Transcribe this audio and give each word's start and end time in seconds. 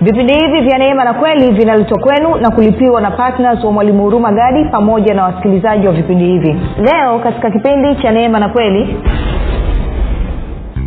vipindi 0.00 0.32
hivi 0.34 0.60
vya 0.60 0.78
neema 0.78 1.04
na 1.04 1.14
kweli 1.14 1.52
vinaletwa 1.52 1.98
kwenu 1.98 2.36
na 2.36 2.50
kulipiwa 2.50 3.00
na 3.00 3.10
ptns 3.10 3.64
wa 3.64 3.72
mwalimu 3.72 4.02
huruma 4.02 4.32
gadi 4.32 4.64
pamoja 4.64 5.14
na 5.14 5.24
wasikilizaji 5.24 5.86
wa 5.86 5.92
vipindi 5.92 6.24
hivi. 6.24 6.56
Leo 6.78 7.18
katika 7.18 7.50
kipindi 7.50 7.96
cha 8.02 8.10
neema 8.12 8.38
na 8.38 8.48
kweli 8.48 8.96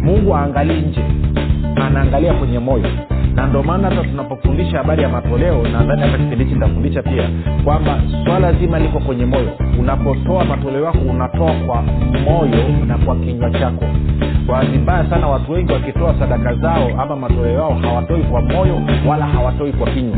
mungu 0.03 0.35
aangalii 0.35 0.81
nje 0.81 1.01
anaangalia 1.75 2.33
kwenye 2.33 2.59
moyo 2.59 2.85
na 3.35 3.47
ndio 3.47 3.63
maana 3.63 3.89
hata 3.89 4.03
tunapofundisha 4.03 4.77
habari 4.77 5.03
ya 5.03 5.09
matoleo 5.09 5.63
nadhani 5.67 6.01
hata 6.01 6.17
kipindi 6.17 6.43
hichi 6.43 6.53
nitafundisha 6.55 7.03
pia 7.03 7.29
kwamba 7.63 8.01
swala 8.25 8.53
zima 8.53 8.79
liko 8.79 8.99
kwenye 8.99 9.25
moyo. 9.25 9.49
Unapotoa 9.79 10.45
matoleo 10.45 10.83
yako 10.85 10.97
unatoa 11.09 11.51
kwa 11.51 11.81
moyo 12.25 12.63
na 12.87 12.97
kwa 12.97 13.15
kinywa 13.15 13.51
chako. 13.51 13.85
Bahati 14.47 14.77
mbaya 14.77 15.09
sana 15.09 15.27
watu 15.27 15.51
wengi 15.51 15.73
wakitoa 15.73 16.15
sadaka 16.19 16.53
zao 16.55 16.89
ama 17.01 17.15
matoleo 17.15 17.53
yao 17.53 17.73
hawatoi 17.81 18.23
kwa 18.23 18.41
moyo 18.41 18.81
wala 19.07 19.25
hawatoi 19.25 19.71
kwa 19.73 19.87
kinywa 19.91 20.17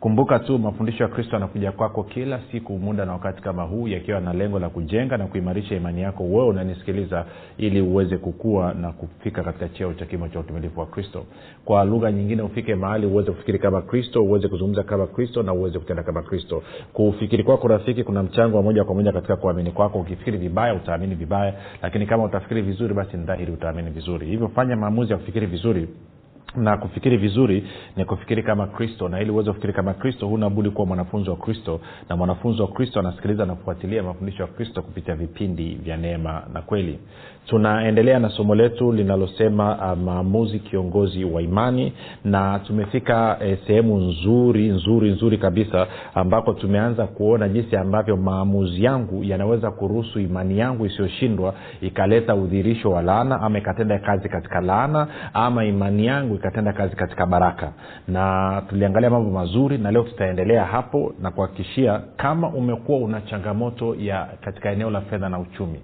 kumbuka 0.00 0.38
tu 0.38 0.58
mafundisho 0.58 1.02
ya 1.02 1.08
kristo 1.08 1.36
yanakuja 1.36 1.72
kwako 1.72 2.02
kila 2.02 2.40
siku 2.52 2.78
muda 2.78 3.04
na 3.04 3.12
wakati 3.12 3.42
kama 3.42 3.62
huu 3.62 3.88
yakiwa 3.88 4.20
na 4.20 4.32
lengo 4.32 4.58
la 4.58 4.68
kujenga 4.68 5.16
na 5.16 5.26
kuimarisha 5.26 5.74
imani 5.76 6.02
yako. 6.02 6.24
Wewe 6.24 6.46
unanisikiliza 6.46 7.24
ili 7.58 7.80
uweze 7.80 8.16
kukua 8.16 8.74
na 8.74 8.92
kufika 8.92 9.42
katika 9.42 9.68
cheo 9.68 9.94
cha 9.94 10.06
kimo 10.06 10.28
cha 10.28 10.40
utumilifu 10.40 10.80
wa 10.80 10.86
kristo. 10.86 11.24
Kwa 11.64 11.84
lugha 11.84 12.12
nyingine 12.12 12.42
ufike 12.42 12.74
mahali 12.74 13.06
uweze 13.06 13.30
kufikiri 13.32 13.58
kama 13.58 13.82
kristo 13.82 14.24
uweze 14.24 14.48
kuzungumza 14.48 14.82
kama 14.82 15.06
kristo 15.06 15.42
na 15.42 15.52
uweze 15.52 15.78
kutenda 15.78 16.02
kama 16.02 16.22
kristo. 16.22 16.62
Kufikiri 16.92 17.44
kwako 17.44 17.68
rafiki 17.68 18.04
kuna 18.04 18.22
mchango 18.22 18.56
wa 18.56 18.62
moja 18.62 18.84
kwa 18.84 18.94
moja 18.94 19.12
katika 19.12 19.36
kuamini 19.36 19.70
kwako. 19.70 19.98
Ukifikiri 19.98 20.38
vibaya 20.38 20.74
utaamini 20.74 21.14
vibaya 21.14 21.54
lakini 21.82 22.06
kama 22.06 22.24
utafikiri 22.24 22.62
vizuri 22.62 22.94
basi 22.94 23.16
ni 23.16 23.24
dhahiri 23.24 23.52
utaamini 23.52 23.90
vizuri. 23.90 24.26
Hivyo 24.26 24.48
fanya 24.48 24.76
maamuzi 24.76 25.12
ya 25.12 25.18
kufikiri 25.18 25.46
vizuri 25.46 25.88
na 26.56 26.76
kufikiri 26.76 27.16
vizuri 27.16 27.64
ni 27.96 28.04
kufikiri 28.04 28.42
kama 28.42 28.66
kristo 28.66 29.08
na 29.08 29.20
ili 29.20 29.30
uweze 29.30 29.50
kufikiri 29.50 29.72
kama 29.72 29.94
kristo 29.94 30.26
huna 30.26 30.50
budi 30.50 30.70
kuwa 30.70 30.86
mwanafunzi 30.86 31.30
wa 31.30 31.36
kristo 31.36 31.80
na 32.08 32.16
mwanafunzi 32.16 32.62
wa 32.62 32.68
kristo 32.68 33.00
anasikiliza 33.00 33.46
na 33.46 33.54
kufuatilia 33.54 34.02
mafundisho 34.02 34.42
ya 34.42 34.48
kristo 34.48 34.82
kupitia 34.82 35.14
vipindi 35.14 35.74
vya 35.74 35.96
neema 35.96 36.42
na 36.52 36.62
kweli 36.62 36.98
tunaendelea 37.46 38.18
na 38.18 38.28
somo 38.28 38.54
letu 38.54 38.92
linalosema 38.92 39.92
uh, 39.92 39.98
maamuzi 39.98 40.58
kiongozi 40.58 41.24
wa 41.24 41.42
imani 41.42 41.92
na 42.24 42.58
tumefika 42.58 43.36
eh, 43.40 43.58
sehemu 43.66 43.96
nzuri 43.98 44.68
nzuri 44.68 45.10
nzuri 45.10 45.38
kabisa 45.38 45.86
ambako 46.14 46.52
tumeanza 46.52 47.06
kuona 47.06 47.48
jinsi 47.48 47.76
ambavyo 47.76 48.16
maamuzi 48.16 48.84
yangu 48.84 49.24
yanaweza 49.24 49.70
kuruhusu 49.70 50.20
imani 50.20 50.58
yangu 50.58 50.86
isiyoshindwa 50.86 51.54
ikaleta 51.80 52.34
udhirisho 52.34 52.90
wa 52.90 53.02
laana 53.02 53.40
ama 53.40 53.58
ikatenda 53.58 53.98
kazi 53.98 54.28
katika 54.28 54.60
laana 54.60 55.06
ama 55.34 55.64
imani 55.64 56.06
yangu 56.06 56.34
ikatenda 56.34 56.72
kazi 56.72 56.96
katika 56.96 57.26
baraka. 57.26 57.72
Na 58.08 58.62
tuliangalia 58.68 59.10
mambo 59.10 59.30
mazuri 59.30 59.78
na 59.78 59.90
leo 59.90 60.02
tutaendelea 60.02 60.64
hapo 60.64 61.14
na 61.20 61.30
kuhakikishia 61.30 62.00
kama 62.16 62.48
umekuwa 62.48 62.98
una 62.98 63.20
changamoto 63.20 63.94
ya 63.94 64.28
katika 64.40 64.70
eneo 64.70 64.90
la 64.90 65.00
fedha 65.00 65.28
na 65.28 65.38
uchumi 65.38 65.80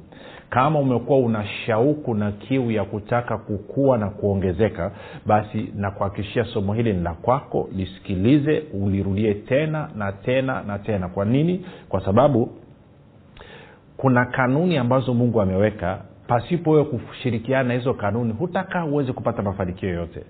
kama 0.51 0.79
umekuwa 0.79 1.19
una 1.19 1.45
shauku 1.47 2.15
na 2.15 2.33
kiu 2.33 2.71
ya 2.71 2.85
kutaka 2.85 3.39
kukua 3.39 3.99
na 3.99 4.11
kuongezeka 4.11 4.93
basi 5.27 5.73
nakuhakikishia 5.75 6.45
somo 6.45 6.75
hili 6.75 6.93
ni 6.93 7.03
la 7.03 7.15
kwako 7.15 7.69
lisikilize 7.77 8.63
ulirudie 8.75 9.35
tena 9.35 9.89
na 9.97 10.13
tena 10.13 10.63
na 10.63 10.79
tena. 10.79 11.09
Kwa 11.09 11.25
nini? 11.25 11.67
Kwa 11.89 12.05
sababu 12.05 12.51
kuna 13.97 14.25
kanuni 14.25 14.77
ambazo 14.77 15.15
mungu 15.15 15.41
ameweka. 15.41 15.99
Pasipo 16.27 16.71
wewe 16.71 16.85
kushirikiana 16.85 17.69
na 17.69 17.75
hizo 17.75 17.95
kanuni 17.95 18.33
hutakaa 18.33 18.81
huwezi 18.81 19.13
kupata 19.13 19.43
mafanikio 19.43 19.89
yoyote 19.89 20.23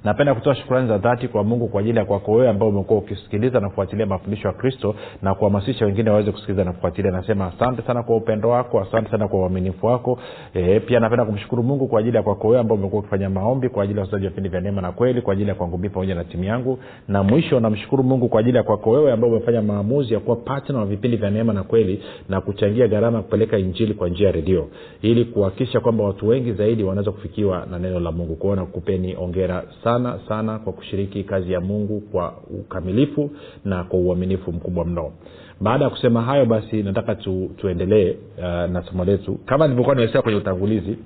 napenda 0.05 0.35
kutoa 0.35 0.55
shukrani 0.55 0.89
za 0.89 0.99
dhati 0.99 1.29
kwa 1.29 1.45
mungu 1.45 1.69
kwa 1.69 1.81
ajili 1.81 1.99
ya 1.99 2.05
kwako 2.05 2.33
wewe 2.33 2.49
ambao 2.49 2.69
umekuwa 2.69 2.99
ukisikiliza 2.99 3.61
na 3.61 3.69
kufuatilia 3.69 4.07
mafundisho 4.07 4.49
ya 4.49 4.55
kristo 4.55 4.95
na 5.23 5.35
kuhamasisha 5.35 5.87
wengine 5.87 6.11
waweze 6.11 6.33
kusikiliza 6.33 6.65
na 6.65 6.73
kufuatilia. 6.73 7.11
Nasema 7.11 7.47
asante 7.47 7.83
sana 7.83 8.03
kwa 8.03 8.17
upendo 8.17 8.49
wako 8.49 8.72
wako 8.77 8.89
asante 8.89 9.11
sana 9.11 9.29
kwa 9.29 9.41
uaminifu 9.41 9.87
wako. 9.87 10.19
E, 10.55 10.81
pia 10.81 11.01
napenda 11.01 11.25
kumshukuru 11.25 11.63
mungu 11.63 11.89
kwa 11.89 12.01
ajili 12.01 12.17
ya 12.17 12.23
kwako 12.23 12.49
wewe 12.49 12.61
ambao 12.61 12.77
umekuwa 12.79 13.01
ukifanya 13.01 13.31
maombi 13.31 13.69
kwa 13.69 13.85
ajili 13.85 13.99
ya 13.99 14.05
wasaji 14.05 14.25
wa 14.25 14.31
vipindi 14.31 14.49
vya 14.49 14.61
neema 14.61 14.83
na 14.83 14.93
kweli 14.93 15.23
kwa 15.23 15.33
ajili 15.33 15.49
ya 15.49 15.55
kwangu 15.55 15.79
mii 15.79 15.89
pamoja 15.89 16.15
na 16.15 16.25
timu 16.25 16.45
yangu. 16.45 16.79
Na 17.09 17.23
mwisho 17.23 17.61
namshukuru 17.61 18.03
mungu 18.05 18.29
kwa 18.29 18.41
ajili 18.41 18.57
ya 18.57 18.63
kwako 18.63 18.91
wewe 18.91 19.13
ambao 19.13 19.31
umefanya 19.31 19.63
maamuzi 19.63 20.15
ya 20.15 20.21
kuwa 20.21 20.37
patna 20.37 20.79
wa 20.79 20.87
vipindi 20.87 21.17
vya 21.17 21.31
neema 21.31 21.53
na 21.53 21.63
kweli 21.63 22.03
na 22.29 22.41
kuchangia 22.41 22.89
gharama 22.89 23.23
kupeleka 23.23 23.59
injili 23.59 23.95
kwa 23.95 24.09
njia 24.09 24.27
ya 24.27 24.33
redio. 24.33 24.69
Ili 25.03 25.25
kuhakikisha 25.25 25.81
kwamba 25.81 26.05
watu 26.05 26.29
wengi 26.29 26.53
zaidi 26.53 26.85
wanaweza 26.85 27.13
kufikiwa 27.13 27.67
na 27.71 27.79
neno 27.79 28.01
la 28.01 28.13
mungu. 28.13 28.37
Kuona 28.37 28.67
kupeni 28.67 29.17
ongera 29.17 29.65
sana 29.85 30.19
sana 30.29 30.59
kwa 30.59 30.73
kushiriki 30.73 31.25
kazi 31.25 31.53
ya 31.53 31.61
mungu 31.61 32.01
kwa 32.01 32.35
ukamilifu 32.61 33.31
na 33.65 33.85
kwa 33.85 33.99
uaminifu 33.99 34.53
mkubwa 34.53 34.85
mno 34.85 35.13
baada 35.63 35.85
ya 35.85 35.91
kusema 35.91 36.23
hayo 36.23 36.47
basi 36.47 36.83
nataka 36.83 37.15
tu, 37.15 37.51
tuendelee 37.57 38.17
uh, 38.39 38.45
na 38.71 38.83
somo 38.83 39.05
letu. 39.05 39.35
Kama 39.47 39.65
nilivyokuwa 39.65 39.95
nimesema 39.97 40.23
kwenye 40.23 40.39
utangulizi 40.39 40.99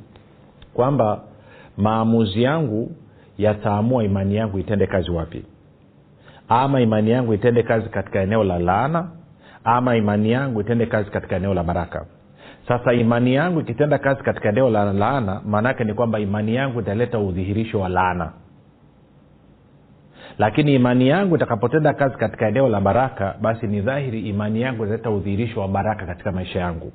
kwamba 0.75 1.21
maamuzi 1.77 2.43
yangu 2.43 2.91
yataamua 3.39 4.05
imani 4.05 4.37
yangu 4.37 4.59
itende 4.59 4.87
kazi 4.87 5.11
wapi. 5.11 5.45
Ama 6.49 6.81
imani 6.81 7.11
yangu 7.11 7.35
itende 7.35 7.63
kazi 7.63 7.89
katika 7.89 8.21
eneo 8.21 8.45
la 8.45 8.59
laana 8.59 9.09
ama 9.65 9.97
imani 9.97 10.31
yangu 10.31 10.61
itende 10.61 10.87
kazi 10.87 11.11
katika 11.11 11.37
eneo 11.37 11.55
la 11.55 11.63
baraka. 11.65 12.07
Sasa 12.69 12.93
imani 12.93 13.35
yangu 13.35 13.61
ikitenda 13.61 13.99
kazi 13.99 14.23
katika 14.23 14.49
eneo 14.49 14.71
la 14.71 14.93
laana 14.93 15.41
maanaake 15.47 15.85
ni 15.85 15.95
kwamba 15.95 16.19
imani 16.19 16.55
yangu 16.55 16.81
italeta 16.81 17.19
udhihirisho 17.19 17.81
wa 17.81 17.89
laana 17.89 18.33
lakini 20.39 20.75
imani 20.75 21.09
yangu 21.09 21.37
itakapotenda 21.37 21.93
kazi 21.95 22.17
katika 22.17 22.49
eneo 22.49 22.69
la 22.69 22.81
baraka 22.81 23.35
basi 23.41 23.67
ni 23.67 23.81
dhahiri 23.81 24.21
imani 24.21 24.61
yangu 24.61 24.85
italeta 24.85 25.11
udhihirisho 25.11 25.61
wa 25.61 25.69
baraka 25.69 26.07
katika 26.07 26.33
maisha 26.33 26.61
yangu. 26.61 26.93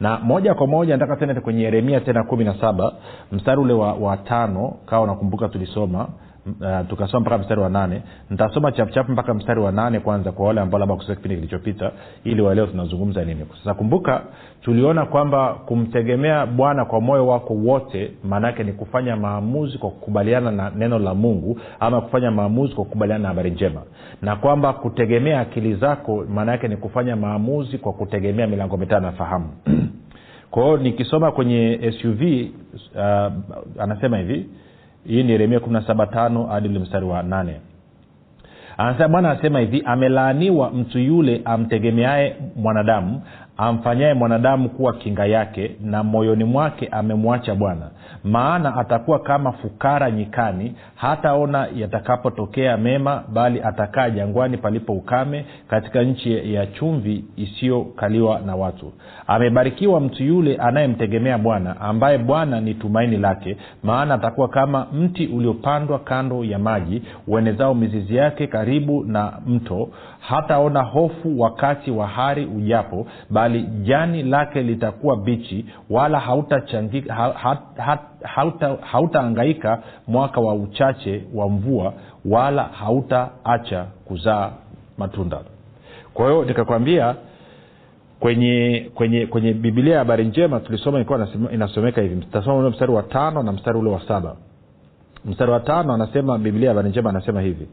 Na 0.00 0.18
moja 0.18 0.54
kwa 0.54 0.66
moja 0.66 0.96
nataka 0.96 1.16
tena 1.16 1.40
kwenye 1.40 1.62
yeremia 1.62 2.00
tena 2.00 2.24
kumi 2.24 2.44
na 2.44 2.60
saba 2.60 2.92
mstari 3.32 3.60
ule 3.60 3.72
wa, 3.72 3.94
wa 3.94 4.16
tano 4.16 4.76
kawa 4.86 5.06
nakumbuka 5.06 5.48
tulisoma 5.48 6.08
uh, 6.46 6.88
tukasoma 6.88 7.20
mpaka 7.20 7.38
mstari 7.38 7.60
wa 7.60 7.68
nane. 7.68 8.02
Nitasoma 8.30 8.72
chapuchapu 8.72 9.12
mpaka 9.12 9.34
mstari 9.34 9.60
wa 9.60 9.72
nane 9.72 10.00
kwanza 10.00 10.32
kwa 10.32 10.46
wale 10.46 10.60
ambao 10.60 10.80
labda 10.80 10.94
kusikia 10.94 11.14
kipindi 11.16 11.36
kilichopita 11.36 11.90
ili 12.24 12.42
waelewa 12.42 12.66
tunazungumza 12.66 13.24
nini. 13.24 13.46
Sasa 13.58 13.74
kumbuka 13.74 14.22
tuliona 14.62 15.06
kwamba 15.06 15.54
kumtegemea 15.54 16.46
bwana 16.46 16.84
kwa 16.84 17.00
moyo 17.00 17.26
wako 17.26 17.54
wote 17.54 18.10
maanaake 18.24 18.64
ni 18.64 18.72
kufanya 18.72 19.16
maamuzi 19.16 19.78
kwa 19.78 19.90
kukubaliana 19.90 20.50
na 20.50 20.70
neno 20.70 20.98
la 20.98 21.14
mungu 21.14 21.60
ama 21.80 22.00
kufanya 22.00 22.30
maamuzi 22.30 22.74
kwa 22.74 22.84
kukubaliana 22.84 23.22
na 23.22 23.28
habari 23.28 23.50
njema. 23.50 23.82
Na 24.22 24.36
kwamba 24.36 24.72
kutegemea 24.72 25.40
akili 25.40 25.74
zako 25.74 26.24
maana 26.28 26.52
yake 26.52 26.68
ni 26.68 26.76
kufanya 26.76 27.16
maamuzi 27.16 27.78
kwa 27.78 27.92
kutegemea 27.92 28.46
milango 28.46 28.76
mitano 28.76 29.06
ya 29.06 29.12
fahamu. 29.12 29.48
Kwa 30.50 30.76
nikisoma 30.78 31.32
kwenye 31.32 31.92
suv 32.02 32.20
uh, 32.22 33.32
anasema 33.82 34.18
hivi 34.18 34.46
hii 35.06 35.22
ni 35.22 35.32
yeremia 35.32 35.60
kumi 35.60 35.72
na 35.72 35.82
saba 35.86 36.06
tano 36.06 36.46
hadi 36.46 36.68
ule 36.68 36.78
mstari 36.78 37.06
wa 37.06 37.22
8 37.22 37.52
anasema 38.78 39.08
bwana 39.08 39.30
anasema 39.30 39.60
hivi 39.60 39.82
amelaaniwa 39.86 40.70
mtu 40.70 40.98
yule 40.98 41.40
amtegemeaye 41.44 42.36
mwanadamu 42.56 43.22
amfanyaye 43.60 44.14
mwanadamu 44.14 44.68
kuwa 44.68 44.92
kinga 44.92 45.26
yake 45.26 45.76
na 45.80 46.02
moyoni 46.02 46.44
mwake 46.44 46.88
amemwacha 46.90 47.54
bwana. 47.54 47.90
Maana 48.24 48.76
atakuwa 48.76 49.18
kama 49.18 49.52
fukara 49.52 50.10
nyikani 50.10 50.74
hataona 50.94 51.68
yatakapotokea 51.76 52.76
mema 52.76 53.22
bali 53.32 53.62
atakaa 53.62 54.10
jangwani 54.10 54.56
palipo 54.56 54.92
ukame 54.92 55.44
katika 55.68 56.02
nchi 56.02 56.54
ya 56.54 56.66
chumvi 56.66 57.24
isiyokaliwa 57.36 58.40
na 58.46 58.56
watu. 58.56 58.92
Amebarikiwa 59.26 60.00
mtu 60.00 60.24
yule 60.24 60.56
anayemtegemea 60.56 61.38
bwana 61.38 61.80
ambaye 61.80 62.18
bwana 62.18 62.60
ni 62.60 62.74
tumaini 62.74 63.16
lake. 63.16 63.56
Maana 63.82 64.14
atakuwa 64.14 64.48
kama 64.48 64.86
mti 64.92 65.26
uliopandwa 65.26 65.98
kando 65.98 66.44
ya 66.44 66.58
maji 66.58 67.02
uenezao 67.26 67.74
mizizi 67.74 68.16
yake 68.16 68.46
karibu 68.46 69.04
na 69.04 69.32
mto 69.46 69.88
hataona 70.20 70.82
hofu 70.82 71.40
wakati 71.40 71.90
wa 71.90 72.06
hari 72.06 72.46
ujapo 72.46 73.06
bali 73.30 73.62
jani 73.62 74.22
lake 74.22 74.62
litakuwa 74.62 75.16
bichi 75.16 75.66
wala 75.90 76.20
hautaangaika 76.20 77.14
ha, 77.14 77.32
ha, 77.32 77.58
ha, 77.76 77.98
hauta, 78.22 78.76
hauta 78.80 79.72
mwaka 80.06 80.40
wa 80.40 80.54
uchache 80.54 81.24
wa 81.34 81.48
mvua 81.48 81.92
wala 82.24 82.62
hautaacha 82.62 83.84
kuzaa 84.04 84.50
matunda. 84.98 85.38
Kwa 86.14 86.30
hiyo 86.30 86.44
nikakwambia 86.44 87.14
kwenye 88.20 88.90
kwenye 88.94 89.26
kwenye 89.26 89.52
bibilia 89.52 89.92
ya 89.92 89.98
habari 89.98 90.24
njema 90.24 90.60
tulisoma 90.60 90.98
ilikuwa 90.98 91.28
inasomeka 91.52 92.00
hivi. 92.00 92.24
Tasoma 92.24 92.56
ule 92.56 92.68
mstari 92.70 92.92
wa 92.92 93.02
tano 93.02 93.42
na 93.42 93.52
mstari 93.52 93.78
ule 93.78 93.90
wa 93.90 94.00
saba. 94.08 94.36
Mstari 95.24 95.50
wa 95.52 95.60
tano 95.60 95.92
anasema 95.94 96.38
bibilia 96.38 96.68
ya 96.68 96.74
habari 96.74 96.88
njema 96.90 97.10
anasema 97.10 97.40
hivi 97.40 97.68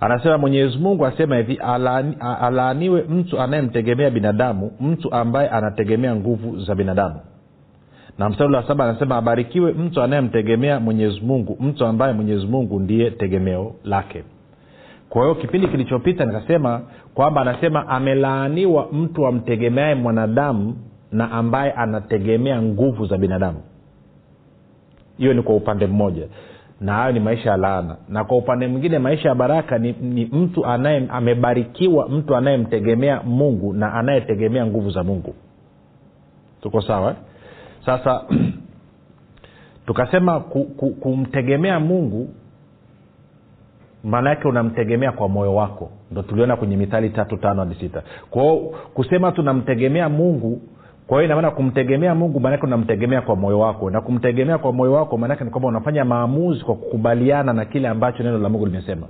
anasema 0.00 0.38
mwenyezi 0.38 0.78
mungu 0.78 1.06
asema 1.06 1.36
hivi 1.36 1.54
alaani, 1.54 2.16
alaaniwe 2.40 3.02
mtu 3.02 3.40
anayemtegemea 3.40 4.10
binadamu 4.10 4.70
mtu 4.80 5.12
ambaye 5.14 5.48
anategemea 5.48 6.16
nguvu 6.16 6.58
za 6.60 6.74
binadamu. 6.74 7.20
Na 8.18 8.28
mstari 8.28 8.54
wa 8.54 8.66
saba 8.66 8.84
anasema 8.84 9.16
abarikiwe 9.16 9.72
mtu 9.72 10.02
anayemtegemea 10.02 10.80
mwenyezi 10.80 11.20
mungu 11.20 11.56
mtu 11.60 11.86
ambaye 11.86 12.12
mwenyezi 12.12 12.46
mungu 12.46 12.80
ndiye 12.80 13.10
tegemeo 13.10 13.74
lake. 13.84 14.24
Kwa 15.08 15.22
hiyo 15.22 15.34
kipindi 15.34 15.68
kilichopita 15.68 16.24
nikasema 16.24 16.80
kwamba 17.14 17.40
anasema 17.40 17.88
amelaaniwa 17.88 18.88
mtu 18.92 19.26
amtegemeaye 19.26 19.94
mwanadamu 19.94 20.76
na 21.12 21.30
ambaye 21.32 21.72
anategemea 21.72 22.62
nguvu 22.62 23.06
za 23.06 23.16
binadamu. 23.18 23.58
Hiyo 25.18 25.34
ni 25.34 25.42
kwa 25.42 25.56
upande 25.56 25.86
mmoja 25.86 26.22
na 26.80 26.92
hayo 26.94 27.12
ni 27.12 27.20
maisha 27.20 27.50
ya 27.50 27.56
laana. 27.56 27.96
Na 28.08 28.24
kwa 28.24 28.36
upande 28.36 28.66
mwingine 28.66 28.98
maisha 28.98 29.28
ya 29.28 29.34
baraka 29.34 29.78
ni, 29.78 29.92
ni 29.92 30.24
mtu 30.24 30.66
anaye 30.66 31.06
amebarikiwa 31.08 32.08
mtu 32.08 32.36
anayemtegemea 32.36 33.22
mungu 33.22 33.72
na 33.72 33.94
anayetegemea 33.94 34.66
nguvu 34.66 34.90
za 34.90 35.04
mungu. 35.04 35.34
Tuko 36.62 36.82
sawa? 36.82 37.16
Sasa 37.86 38.22
tukasema 39.86 40.40
ku, 40.40 40.64
ku, 40.64 40.90
kumtegemea 40.90 41.80
mungu 41.80 42.28
maana 44.04 44.30
yake 44.30 44.48
unamtegemea 44.48 45.12
kwa 45.12 45.28
moyo 45.28 45.54
wako. 45.54 45.90
Ndo 46.10 46.22
tuliona 46.22 46.56
kwenye 46.56 46.76
mithali 46.76 47.10
tatu 47.10 47.36
tano 47.36 47.60
hadi 47.64 47.74
sita. 47.74 48.02
Kwao 48.30 48.56
kusema 48.94 49.32
tunamtegemea 49.32 50.08
mungu 50.08 50.60
kwa 51.08 51.16
hiyo 51.18 51.24
inamaana 51.24 51.50
kumtegemea 51.50 52.14
mungu 52.14 52.40
maanake 52.40 52.66
unamtegemea 52.66 53.20
kwa 53.20 53.36
moyo 53.36 53.58
wako. 53.60 53.90
Na 53.90 54.00
kumtegemea 54.00 54.58
kwa 54.58 54.72
moyo 54.72 54.92
wako 54.92 55.16
maanake 55.18 55.44
ni 55.44 55.50
kwamba 55.50 55.68
unafanya 55.68 56.04
maamuzi 56.04 56.64
kwa 56.64 56.74
kukubaliana 56.74 57.52
na 57.52 57.64
kile 57.64 57.88
ambacho 57.88 58.22
neno 58.22 58.38
la 58.38 58.48
mungu 58.48 58.66
limesema. 58.66 59.06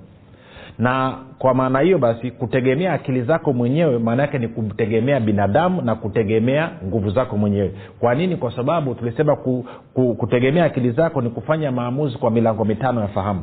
Na 0.79 1.15
kwa 1.39 1.55
maana 1.55 1.81
hiyo 1.81 1.99
basi 1.99 2.31
kutegemea 2.31 2.93
akili 2.93 3.23
zako 3.23 3.53
mwenyewe 3.53 3.99
maana 3.99 4.23
yake 4.23 4.39
ni 4.39 4.49
kumtegemea 4.49 5.21
binadamu 5.21 5.83
na 5.83 5.95
kutegemea 5.95 6.71
nguvu 6.87 7.11
zako 7.11 7.37
mwenyewe. 7.37 7.73
Kwa 8.01 8.15
nini? 8.15 8.37
Kwa 8.37 8.57
sababu 8.57 8.95
tulisema 8.95 9.37
ku, 9.37 9.65
ku, 9.95 10.15
kutegemea 10.15 10.65
akili 10.65 10.91
zako 10.91 11.21
ni 11.23 11.31
kufanya 11.31 11.73
maamuzi 11.73 12.19
kwa 12.19 12.31
milango 12.31 12.65
mitano 12.65 13.01
ya 13.01 13.09
fahamu 13.09 13.43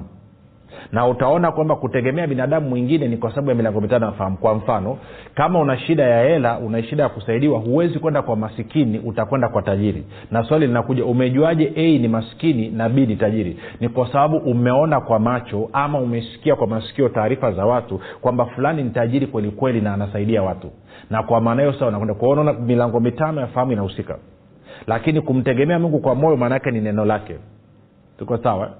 na 0.91 1.07
utaona 1.07 1.51
kwamba 1.51 1.75
kutegemea 1.75 2.27
binadamu 2.27 2.69
mwingine 2.69 3.07
ni 3.07 3.17
kwa 3.17 3.29
sababu 3.29 3.49
ya 3.49 3.55
milango 3.55 3.81
mitano 3.81 4.05
ya 4.05 4.11
fahamu. 4.11 4.37
Kwa 4.37 4.55
mfano 4.55 4.97
kama 5.35 5.59
una 5.59 5.77
shida 5.77 6.03
ya 6.03 6.23
hela 6.23 6.59
una 6.59 6.83
shida 6.83 7.03
ya 7.03 7.09
kusaidiwa 7.09 7.59
huwezi 7.59 7.99
kwenda 7.99 8.21
kwa 8.21 8.35
masikini 8.35 8.99
utakwenda 8.99 9.49
kwa 9.49 9.61
tajiri. 9.61 10.03
Na 10.31 10.43
swali 10.43 10.67
linakuja 10.67 11.05
umejuaje 11.05 11.73
a 11.75 11.97
ni 11.97 12.07
maskini 12.07 12.69
na 12.69 12.89
b 12.89 13.05
ni 13.05 13.15
tajiri? 13.15 13.59
Ni 13.79 13.89
kwa 13.89 14.07
sababu 14.11 14.37
umeona 14.37 15.01
kwa 15.01 15.19
macho 15.19 15.69
ama 15.73 15.99
umesikia 15.99 16.55
kwa 16.55 16.67
masikio 16.67 17.09
taarifa 17.09 17.51
za 17.51 17.65
watu 17.65 18.01
kwamba 18.21 18.45
fulani 18.45 18.83
ni 18.83 18.89
tajiri 18.89 19.27
kweli 19.27 19.51
kweli 19.51 19.81
na 19.81 19.93
anasaidia 19.93 20.43
watu. 20.43 20.71
Na 21.09 21.23
kwa 21.23 21.41
maana 21.41 21.61
hiyo 21.61 21.73
sawa 21.73 21.91
nakwenda 21.91 22.13
kwa 22.13 22.29
unaona 22.29 22.53
milango 22.53 22.99
mitano 22.99 23.41
ya 23.41 23.47
fahamu 23.47 23.71
inahusika. 23.71 24.17
Lakini 24.87 25.21
kumtegemea 25.21 25.79
mungu 25.79 25.99
kwa 25.99 26.15
moyo 26.15 26.37
maanaake 26.37 26.71
ni 26.71 26.81
neno 26.81 27.05
lake. 27.05 27.35
Tuko 28.17 28.37
sawa 28.37 28.71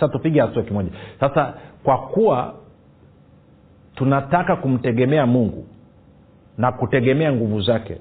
sasa 0.00 0.08
tupige 0.12 0.40
hatua 0.40 0.62
kimoja. 0.62 0.90
Sasa 1.20 1.54
kwa 1.84 1.98
kuwa 1.98 2.54
tunataka 3.94 4.56
kumtegemea 4.56 5.26
mungu 5.26 5.66
na 6.58 6.72
kutegemea 6.72 7.32
nguvu 7.32 7.60
zake 7.60 7.98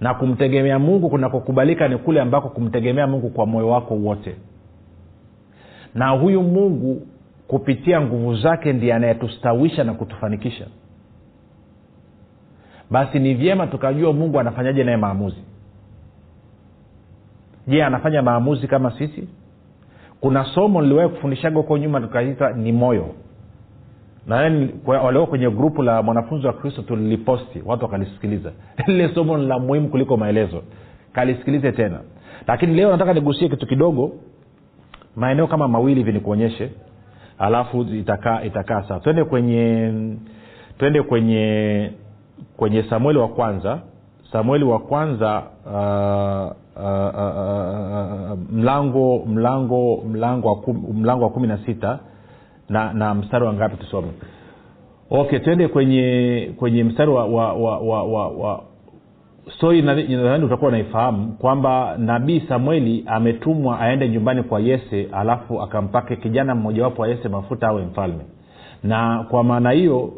na 0.00 0.14
kumtegemea 0.14 0.78
mungu 0.78 1.10
kunakokubalika 1.10 1.88
ni 1.88 1.96
kule 1.98 2.20
ambako 2.20 2.48
kumtegemea 2.48 3.06
mungu 3.06 3.30
kwa 3.30 3.46
moyo 3.46 3.68
wako 3.68 3.94
wote. 3.94 4.36
Na 5.94 6.08
huyu 6.08 6.42
mungu 6.42 7.06
kupitia 7.48 8.00
nguvu 8.00 8.36
zake 8.36 8.72
ndiye 8.72 8.94
anayetustawisha 8.94 9.84
na 9.84 9.94
kutufanikisha. 9.94 10.66
Basi 12.90 13.18
ni 13.18 13.34
vyema 13.34 13.66
tukajua 13.66 14.12
mungu 14.12 14.40
anafanyaje 14.40 14.84
naye 14.84 14.96
maamuzi. 14.96 15.42
Je 17.66 17.84
anafanya 17.84 18.22
maamuzi 18.22 18.68
kama 18.68 18.90
sisi 18.98 19.28
kuna 20.20 20.44
somo 20.44 20.82
niliwahi 20.82 21.08
kufundishaga 21.08 21.56
huko 21.56 21.78
nyuma 21.78 22.00
tukaita 22.00 22.52
ni 22.52 22.72
moyo. 22.72 23.06
Na 24.26 24.36
walio 24.86 25.26
kwenye 25.26 25.50
grupu 25.50 25.82
la 25.82 26.02
mwanafunzi 26.02 26.46
wa 26.46 26.52
kristo 26.52 26.82
tuliliposti 26.82 27.62
watu 27.66 27.84
wakalisikiliza. 27.84 28.52
Lile 28.86 29.14
somo 29.14 29.36
la 29.38 29.58
muhimu 29.58 29.88
kuliko 29.88 30.16
maelezo. 30.16 30.62
Kalisikilize 31.12 31.72
tena. 31.72 32.00
Lakini 32.46 32.74
leo 32.74 32.90
nataka 32.90 33.14
nigusie 33.14 33.48
kitu 33.48 33.66
kidogo 33.66 34.12
maeneo 35.16 35.46
kama 35.46 35.68
mawili 35.68 36.00
hivi 36.00 36.12
nikuonyeshe. 36.12 36.70
Alafu 37.38 37.82
itakaa 37.82 38.42
itakaa 38.42 38.82
saa 38.82 39.00
twende 39.00 39.24
kwenye 39.24 39.92
twende 40.78 41.02
kwenye 41.02 41.90
kwenye 42.56 42.82
samueli 42.82 43.18
wa 43.18 43.28
kwanza 43.28 43.78
samueli 44.32 44.64
wa 44.64 44.78
kwanza 44.78 45.42
uh, 45.66 46.56
uh, 46.82 47.14
uh, 47.14 48.32
uh, 48.32 48.38
mlango 48.52 49.24
mlango 49.26 50.02
mlango 50.08 50.48
wa 50.48 50.56
kum, 50.56 50.84
mlango 50.94 51.24
wa 51.24 51.30
kumi 51.30 51.46
na 51.48 51.58
sita 51.58 51.98
na 52.68 52.92
na 52.92 53.14
mstari 53.14 53.44
wa 53.44 53.52
ngapi 53.52 53.76
tusome? 53.76 54.08
Okay 55.10 55.38
twende 55.38 55.68
kwenye 55.68 56.50
kwenye 56.58 56.84
mstari 56.84 57.10
wa 57.10 57.24
wa 57.26 57.52
wa, 57.52 57.78
wa, 57.78 58.02
wa, 58.04 58.28
wa. 58.28 58.62
Stori 59.56 59.82
nadhani 59.82 60.44
utakuwa 60.44 60.68
unaifahamu 60.68 61.32
kwamba 61.32 61.94
nabii 61.98 62.40
samueli 62.48 63.04
ametumwa 63.06 63.80
aende 63.80 64.08
nyumbani 64.08 64.42
kwa 64.42 64.60
yese 64.60 65.08
alafu 65.12 65.62
akampake 65.62 66.16
kijana 66.16 66.54
mmojawapo 66.54 67.02
wa 67.02 67.08
yese 67.08 67.28
mafuta 67.28 67.68
awe 67.68 67.82
mfalme. 67.84 68.24
Na 68.82 69.26
kwa 69.30 69.44
maana 69.44 69.70
hiyo 69.70 70.12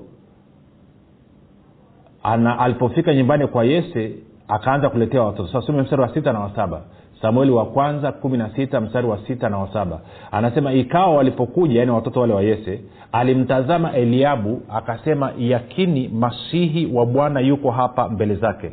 ana 2.23 2.59
alipofika 2.59 3.15
nyumbani 3.15 3.47
kwa 3.47 3.65
yese 3.65 4.13
akaanza 4.49 4.91
kuletea 4.91 5.23
watoto. 5.23 5.49
Sasome 5.53 5.83
mstari 5.83 6.03
wa 6.03 6.15
sita 6.15 6.33
na 6.33 6.41
wa 6.41 6.51
saba. 6.57 6.81
Samueli 7.23 7.53
wa 7.53 7.67
kwanza 7.67 8.13
kumi 8.13 8.39
na 8.39 8.51
sita 8.51 8.81
mstari 8.81 9.07
wa 9.07 9.19
sita 9.27 9.49
na 9.49 9.59
wasaba 9.59 10.01
anasema 10.31 10.73
ikawa 10.73 11.15
walipokuja 11.17 11.79
yani 11.81 11.91
watoto 11.91 12.21
wale 12.21 12.33
wa 12.35 12.43
yese 12.43 12.81
alimtazama 13.13 13.93
eliabu 13.93 14.63
akasema 14.75 15.33
yakini 15.39 16.09
masihi 16.09 16.87
wa 16.87 17.07
bwana 17.07 17.41
yuko 17.41 17.71
hapa 17.71 18.09
mbele 18.09 18.35
zake 18.35 18.73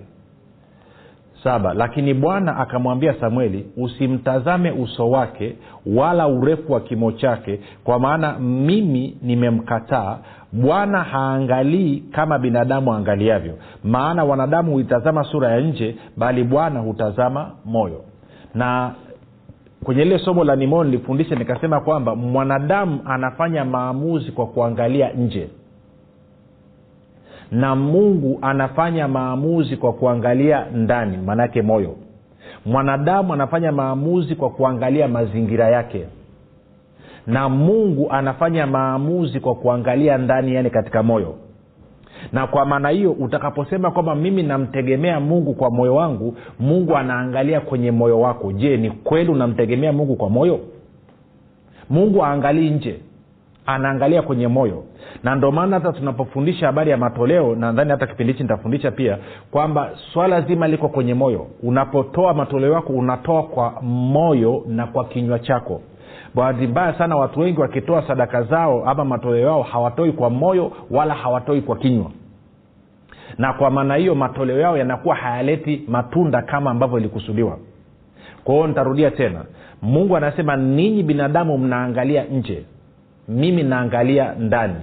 saba. 1.44 1.74
Lakini 1.74 2.14
bwana 2.14 2.58
akamwambia 2.58 3.14
samueli 3.20 3.66
usimtazame 3.78 4.72
uso 4.72 5.10
wake 5.10 5.56
wala 5.86 6.28
urefu 6.28 6.74
wa 6.74 6.80
kimo 6.82 7.12
chake 7.12 7.60
kwa 7.84 8.00
maana 8.00 8.40
mimi 8.40 9.18
nimemkataa. 9.22 10.18
Bwana 10.52 11.04
haangalii 11.04 12.04
kama 12.12 12.40
binadamu 12.40 12.94
aangaliavyo 12.94 13.54
maana 13.84 14.24
wanadamu 14.24 14.72
huitazama 14.72 15.24
sura 15.24 15.52
ya 15.52 15.62
nje 15.62 15.96
bali 16.18 16.44
bwana 16.44 16.80
hutazama 16.80 17.52
moyo. 17.66 18.02
Na 18.56 18.92
kwenye 19.84 20.04
lile 20.04 20.20
somo 20.20 20.44
la 20.44 20.56
nimao 20.56 20.84
nilifundisha 20.84 21.36
nikasema 21.36 21.80
kwamba 21.82 22.16
mwanadamu 22.16 23.00
anafanya 23.06 23.66
maamuzi 23.66 24.32
kwa 24.32 24.48
kuangalia 24.48 25.10
nje 25.12 25.50
na 27.52 27.76
mungu 27.76 28.40
anafanya 28.42 29.08
maamuzi 29.08 29.78
kwa 29.78 29.94
kuangalia 29.94 30.66
ndani 30.74 31.18
maanaake 31.18 31.62
moyo. 31.62 31.96
Mwanadamu 32.66 33.34
anafanya 33.34 33.72
maamuzi 33.72 34.36
kwa 34.36 34.50
kuangalia 34.50 35.08
mazingira 35.08 35.70
yake. 35.70 36.06
Na 37.28 37.50
mungu 37.50 38.12
anafanya 38.12 38.68
maamuzi 38.68 39.40
kwa 39.40 39.56
kuangalia 39.56 40.18
ndani 40.18 40.56
yani 40.56 40.70
katika 40.70 41.04
moyo. 41.04 41.36
Na 42.34 42.48
kwa 42.48 42.66
maana 42.66 42.90
hiyo 42.90 43.12
utakaposema 43.12 43.92
kwamba 43.92 44.16
mimi 44.16 44.44
namtegemea 44.44 45.20
mungu 45.20 45.54
kwa 45.54 45.70
moyo 45.72 45.96
wangu 45.96 46.36
mungu 46.60 46.98
anaangalia 46.98 47.62
kwenye 47.62 47.92
moyo 47.92 48.20
wako. 48.20 48.52
Je 48.52 48.78
ni 48.78 48.92
kweli 48.92 49.32
unamtegemea 49.32 49.94
mungu 49.94 50.16
kwa 50.16 50.30
moyo? 50.30 50.60
Mungu 51.90 52.26
aangalii 52.26 52.70
nje 52.70 53.00
anaangalia 53.74 54.22
kwenye 54.22 54.48
moyo. 54.48 54.84
Na 55.24 55.36
ndio 55.36 55.52
maana 55.52 55.80
hata 55.80 55.94
tunapofundisha 55.94 56.66
habari 56.66 56.92
ya 56.92 56.98
matoleo 56.98 57.56
nadhani 57.56 57.92
hata 57.92 58.08
kipindi 58.08 58.34
hichi 58.34 58.44
nitafundisha 58.44 58.92
pia 58.92 59.18
kwamba 59.52 59.90
swala 60.14 60.42
zima 60.42 60.68
liko 60.68 60.88
kwenye 60.90 61.14
moyo. 61.14 61.48
Unapotoa 61.64 62.34
matoleo 62.34 62.74
yako 62.74 62.94
unatoa 62.94 63.44
kwa 63.44 63.82
moyo 63.82 64.64
na 64.68 64.88
kwa 64.88 65.06
kinywa 65.06 65.40
chako. 65.40 65.82
Bahati 66.36 66.68
mbaya 66.68 66.94
sana 66.94 67.16
watu 67.16 67.40
wengi 67.40 67.62
wakitoa 67.62 68.08
sadaka 68.08 68.44
zao 68.44 68.86
ama 68.90 69.06
matoleo 69.06 69.46
yao 69.48 69.62
hawatoi 69.62 70.12
kwa 70.12 70.30
moyo 70.30 70.72
wala 70.92 71.14
hawatoi 71.14 71.62
kwa 71.62 71.76
kinywa. 71.76 72.12
Na 73.38 73.54
kwa 73.54 73.70
maana 73.72 73.96
hiyo 73.96 74.16
matoleo 74.16 74.60
yao 74.60 74.78
yanakuwa 74.78 75.16
hayaleti 75.16 75.82
matunda 75.88 76.42
kama 76.42 76.72
ambavyo 76.72 77.00
ilikusudiwa 77.00 77.58
kwa 78.44 78.56
hiyo 78.56 78.68
nitarudia 78.68 79.12
tena. 79.12 79.46
Mungu 79.82 80.18
anasema 80.18 80.56
ninyi 80.56 81.04
binadamu 81.04 81.58
mnaangalia 81.58 82.24
nje 82.24 82.64
mimi 83.30 83.64
naangalia 83.64 84.34
ndani. 84.40 84.76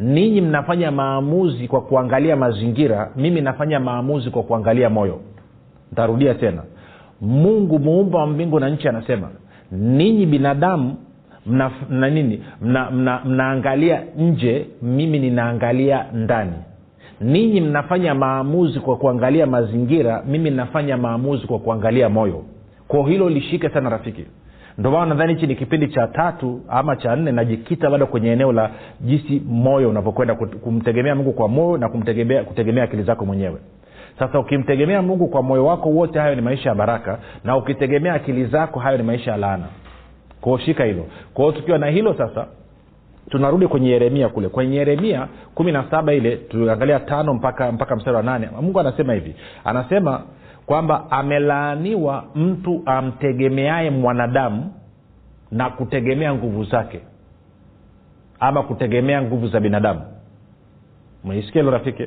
Ninyi 0.00 0.40
mnafanya 0.40 0.90
maamuzi 0.90 1.68
kwa 1.68 1.80
kuangalia 1.80 2.36
mazingira 2.36 3.10
mimi 3.16 3.40
nafanya 3.40 3.80
maamuzi 3.80 4.30
kwa 4.30 4.42
kuangalia 4.42 4.90
moyo. 4.90 5.20
Ntarudia 5.92 6.34
tena. 6.34 6.62
Mungu 7.20 7.78
muumba 7.78 8.18
wa 8.18 8.26
mbingu 8.26 8.60
na 8.60 8.68
nchi 8.68 8.88
anasema 8.88 9.28
ninyi 9.72 10.26
binadamu 10.26 10.96
mna, 11.46 11.70
mna 11.90 12.10
nini? 12.10 12.42
Mna, 12.62 12.90
mna, 12.90 13.20
mnaangalia 13.24 14.02
nje 14.18 14.66
mimi 14.82 15.18
ninaangalia 15.18 16.04
ndani. 16.12 16.52
Ninyi 17.20 17.60
mnafanya 17.60 18.14
maamuzi 18.14 18.80
kwa 18.80 18.96
kuangalia 18.96 19.46
mazingira 19.46 20.22
mimi 20.26 20.50
nafanya 20.50 20.96
maamuzi 20.96 21.46
kwa 21.46 21.58
kuangalia 21.58 22.08
moyo. 22.08 22.42
Kwa 22.88 23.08
hilo 23.08 23.28
lishike 23.28 23.68
sana 23.68 23.90
rafiki 23.90 24.24
ndio 24.78 24.90
maana 24.90 25.06
nadhani 25.06 25.34
hichi 25.34 25.46
ni 25.46 25.56
kipindi 25.56 25.88
cha 25.88 26.06
tatu 26.06 26.60
ama 26.68 26.96
cha 26.96 27.16
nne 27.16 27.32
najikita 27.32 27.90
bado 27.90 28.06
kwenye 28.06 28.32
eneo 28.32 28.52
la 28.52 28.70
jinsi 29.00 29.42
moyo 29.48 29.90
unavyokwenda 29.90 30.34
kumtegemea 30.34 31.14
mungu 31.14 31.32
kwa 31.32 31.48
moyo 31.48 31.78
na 31.78 31.88
kumtegemea 31.88 32.44
kutegemea 32.44 32.84
akili 32.84 33.02
zako 33.02 33.24
mwenyewe. 33.24 33.56
Sasa 34.18 34.38
ukimtegemea 34.38 35.02
mungu 35.02 35.26
kwa 35.28 35.42
moyo 35.42 35.66
wako 35.66 35.88
wote 35.88 36.18
hayo 36.18 36.34
ni 36.34 36.40
maisha 36.42 36.68
ya 36.68 36.74
baraka 36.74 37.18
na 37.44 37.56
ukitegemea 37.56 38.14
akili 38.14 38.44
zako 38.46 38.80
hayo 38.80 38.96
ni 38.96 39.02
maisha 39.02 39.30
ya 39.30 39.36
laana. 39.36 39.64
Kwao 40.40 40.58
shika 40.58 40.84
hilo. 40.84 41.06
Kwao 41.34 41.52
tukiwa 41.52 41.78
na 41.78 41.86
hilo 41.86 42.14
sasa 42.14 42.46
tunarudi 43.30 43.66
kwenye 43.66 43.90
yeremia 43.90 44.28
kule. 44.28 44.48
Kwenye 44.48 44.76
yeremia 44.76 45.28
kumi 45.54 45.72
na 45.72 45.84
saba 45.90 46.12
ile 46.14 46.36
tuangalia 46.36 47.00
tano 47.00 47.34
mpaka 47.34 47.72
mpaka 47.72 47.96
mstari 47.96 48.16
wa 48.16 48.22
nane. 48.22 48.48
Mungu 48.60 48.80
anasema 48.80 49.12
hivi. 49.14 49.34
Anasema 49.64 50.22
kwamba 50.66 51.10
amelaaniwa 51.10 52.24
mtu 52.34 52.82
amtegemeaye 52.86 53.90
mwanadamu 53.90 54.72
na 55.50 55.70
kutegemea 55.70 56.34
nguvu 56.34 56.64
zake 56.64 57.00
ama 58.40 58.62
kutegemea 58.62 59.22
nguvu 59.22 59.48
za 59.48 59.60
binadamu. 59.60 60.00
Mwisikia 61.24 61.60
hilo 61.62 61.70
rafiki? 61.72 62.06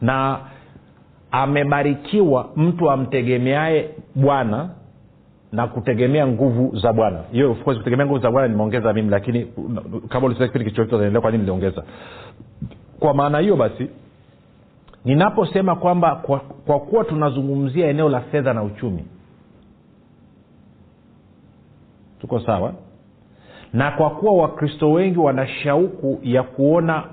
Na 0.00 0.38
amebarikiwa 1.30 2.48
mtu 2.56 2.90
amtegemeaye 2.90 3.90
bwana 4.14 4.68
na 5.52 5.66
kutegemea 5.66 6.26
nguvu 6.26 6.76
za 6.78 6.92
bwana. 6.92 7.18
Hiyo 7.32 7.50
of 7.52 7.62
course 7.64 7.78
kutegemea 7.78 8.06
nguvu 8.06 8.20
za 8.20 8.30
bwana 8.30 8.48
nimeongeza 8.48 8.92
mimi 8.92 9.10
lakini 9.10 9.46
kama 10.08 10.26
ulisikia 10.26 10.46
kipindi 10.46 10.70
kichopita 10.70 11.20
kwa 11.20 11.30
nini 11.30 11.38
niliongeza. 11.42 11.82
Kwa 13.00 13.14
maana 13.14 13.38
hiyo 13.38 13.56
basi 13.56 13.90
ninaposema 15.04 15.76
kwamba 15.76 16.16
kwa, 16.16 16.38
kwa 16.40 16.80
kuwa 16.80 17.04
tunazungumzia 17.04 17.86
eneo 17.90 18.08
la 18.08 18.20
fedha 18.20 18.52
na 18.54 18.62
uchumi 18.62 19.04
tuko 22.20 22.40
sawa? 22.40 22.74
Na 23.72 23.90
kwa 23.90 24.10
kuwa 24.10 24.32
wakristo 24.32 24.92
wengi 24.92 25.18
wana 25.18 25.46
shauku 25.46 26.18
ya 26.22 26.42
kuona 26.42 27.04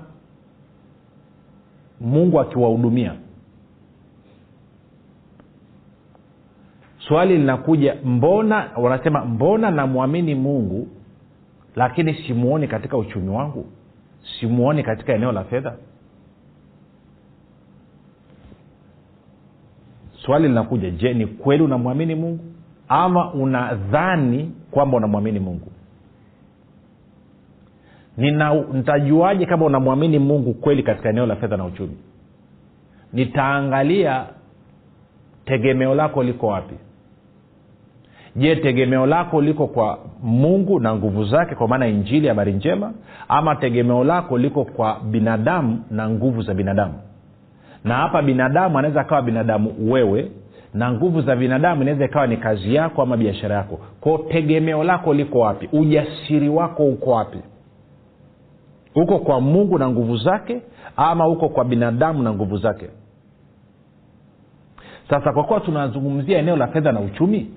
mungu 2.00 2.40
akiwahudumia 2.40 3.14
swali 6.98 7.38
linakuja 7.38 7.96
mbona 8.04 8.70
wanasema 8.76 9.24
mbona 9.24 9.70
namwamini 9.70 10.34
mungu 10.34 10.88
lakini 11.76 12.14
simuoni 12.14 12.68
katika 12.68 12.96
uchumi 12.96 13.28
wangu? 13.28 13.66
Simuoni 14.40 14.82
katika 14.82 15.12
eneo 15.12 15.32
la 15.32 15.44
fedha 15.44 15.74
swali 20.24 20.48
linakuja 20.48 20.90
je 20.90 21.14
ni 21.14 21.26
kweli 21.26 21.62
unamwamini 21.62 22.14
mungu? 22.14 22.44
Ama 22.88 23.32
unadhani 23.32 24.52
kwamba 24.70 24.96
unamwamini 24.96 25.40
mungu? 25.40 25.72
Nina, 28.16 28.54
nitajuaje 28.72 29.46
kama 29.46 29.66
unamwamini 29.66 30.18
mungu 30.18 30.54
kweli 30.54 30.82
katika 30.82 31.08
eneo 31.08 31.26
la 31.26 31.36
fedha 31.36 31.56
na 31.56 31.64
uchumi? 31.64 31.96
Nitaangalia 33.12 34.24
tegemeo 35.44 35.94
lako 35.94 36.22
liko 36.22 36.46
wapi? 36.46 36.74
Je 38.36 38.56
tegemeo 38.56 39.06
lako 39.06 39.40
liko 39.42 39.66
kwa 39.66 39.98
mungu 40.22 40.80
na 40.80 40.94
nguvu 40.94 41.24
zake 41.24 41.54
kwa 41.54 41.68
maana 41.68 41.86
injili 41.86 42.28
habari 42.28 42.52
njema? 42.52 42.92
Ama 43.28 43.56
tegemeo 43.56 44.04
lako 44.04 44.38
liko 44.38 44.64
kwa 44.64 45.00
binadamu 45.00 45.84
na 45.90 46.08
nguvu 46.10 46.42
za 46.42 46.54
binadamu 46.54 46.94
na 47.84 47.94
hapa 47.94 48.22
binadamu 48.22 48.78
anaweza 48.78 49.00
akawa 49.00 49.22
binadamu 49.22 49.74
wewe 49.92 50.30
na 50.74 50.92
nguvu 50.92 51.22
za 51.22 51.36
binadamu 51.36 51.82
inaweza 51.82 52.04
ikawa 52.04 52.26
ni 52.26 52.36
kazi 52.36 52.74
yako 52.74 53.02
ama 53.02 53.16
biashara 53.16 53.56
yako. 53.56 53.80
Kwao 54.00 54.18
tegemeo 54.18 54.84
lako 54.84 55.14
liko 55.14 55.38
wapi? 55.38 55.68
Ujasiri 55.72 56.48
wako 56.48 56.84
uko 56.86 57.10
wapi? 57.10 57.38
Uko 58.94 59.18
kwa 59.18 59.40
mungu 59.40 59.78
na 59.78 59.88
nguvu 59.88 60.16
zake 60.16 60.62
ama 60.96 61.28
uko 61.28 61.48
kwa 61.48 61.64
binadamu 61.64 62.22
na 62.22 62.32
nguvu 62.32 62.56
zake? 62.58 62.88
Sasa 65.10 65.32
kwa 65.32 65.44
kuwa 65.44 65.60
tunazungumzia 65.60 66.38
eneo 66.38 66.56
la 66.56 66.66
fedha 66.66 66.92
na 66.92 67.00
uchumi 67.00 67.50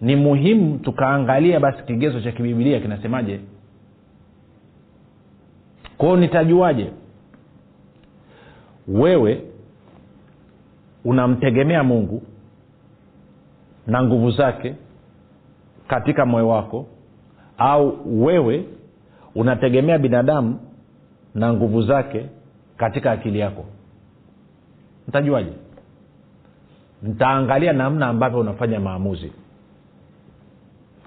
ni 0.00 0.16
muhimu 0.16 0.78
tukaangalia 0.78 1.60
basi 1.60 1.82
kigezo 1.82 2.20
cha 2.20 2.32
kibibilia 2.32 2.80
kinasemaje? 2.80 3.40
Kwao 5.98 6.16
nitajuaje 6.16 6.90
wewe 8.88 9.42
unamtegemea 11.04 11.84
mungu 11.84 12.22
na 13.86 14.02
nguvu 14.02 14.30
zake 14.30 14.74
katika 15.88 16.26
moyo 16.26 16.48
wako 16.48 16.86
au 17.58 17.98
wewe 18.24 18.64
unategemea 19.34 19.98
binadamu 19.98 20.60
na 21.34 21.52
nguvu 21.52 21.82
zake 21.82 22.26
katika 22.76 23.10
akili 23.12 23.38
yako. 23.38 23.64
Ntajuaje 25.08 25.52
ntaangalia 27.02 27.72
namna 27.72 28.06
ambavyo 28.08 28.40
unafanya 28.40 28.80
maamuzi. 28.80 29.32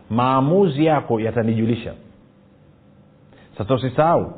Maamuzi 0.10 0.86
yako 0.86 1.20
yatanijulisha. 1.20 1.94
Sasa 3.58 3.74
usisahau 3.74 4.34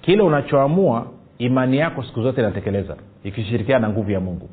kile 0.00 0.22
unachoamua 0.22 1.06
imani 1.40 1.76
yako 1.78 2.02
siku 2.02 2.22
zote 2.22 2.40
inatekeleza 2.40 2.96
ikishirikiana 3.24 3.86
na 3.88 3.92
nguvu 3.94 4.10
ya 4.10 4.20
mungu. 4.20 4.48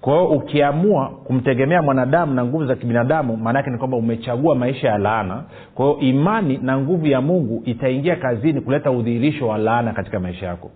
Kwa 0.00 0.12
hiyo 0.12 0.26
ukiamua 0.26 1.08
kumtegemea 1.08 1.82
mwanadamu 1.82 2.34
na 2.34 2.44
nguvu 2.44 2.66
za 2.66 2.74
kibinadamu 2.76 3.36
maanaake 3.36 3.70
ni 3.70 3.78
kwamba 3.78 3.96
umechagua 3.96 4.54
maisha 4.54 4.88
ya 4.88 4.98
laana. 4.98 5.42
Kwa 5.74 5.86
hiyo 5.86 5.98
imani 6.00 6.58
na 6.62 6.78
nguvu 6.78 7.06
ya 7.06 7.20
mungu 7.20 7.62
itaingia 7.64 8.16
kazini 8.16 8.60
kuleta 8.60 8.90
udhihirisho 8.90 9.48
wa 9.48 9.58
laana 9.58 9.92
katika 9.92 10.20
maisha 10.20 10.46
yako. 10.46 10.70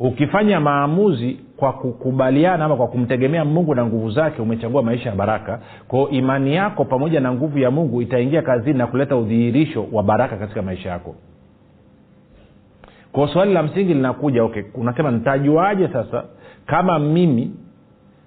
Ukifanya 0.00 0.60
maamuzi 0.60 1.36
kwa 1.56 1.72
kukubaliana 1.72 2.64
ama 2.64 2.76
kwa 2.76 2.86
kumtegemea 2.88 3.44
mungu 3.44 3.74
na 3.74 3.86
nguvu 3.86 4.10
zake 4.10 4.42
umechagua 4.42 4.82
maisha 4.82 5.10
ya 5.10 5.16
baraka. 5.16 5.60
Kwao 5.88 6.08
imani 6.08 6.54
yako 6.54 6.84
pamoja 6.84 7.20
na 7.20 7.32
nguvu 7.32 7.58
ya 7.58 7.70
mungu 7.70 8.02
itaingia 8.02 8.42
kazini 8.42 8.78
na 8.78 8.86
kuleta 8.86 9.16
udhihirisho 9.16 9.86
wa 9.92 10.02
baraka 10.02 10.36
katika 10.36 10.62
maisha 10.62 10.88
yako 10.88 11.14
kwao 13.12 13.28
swali 13.28 13.52
la 13.52 13.62
msingi 13.62 13.94
linakuja 13.94 14.44
okay 14.44 14.62
unasema 14.74 15.10
nitajuaje 15.10 15.88
sasa 15.88 16.24
kama 16.66 16.98
mimi 16.98 17.50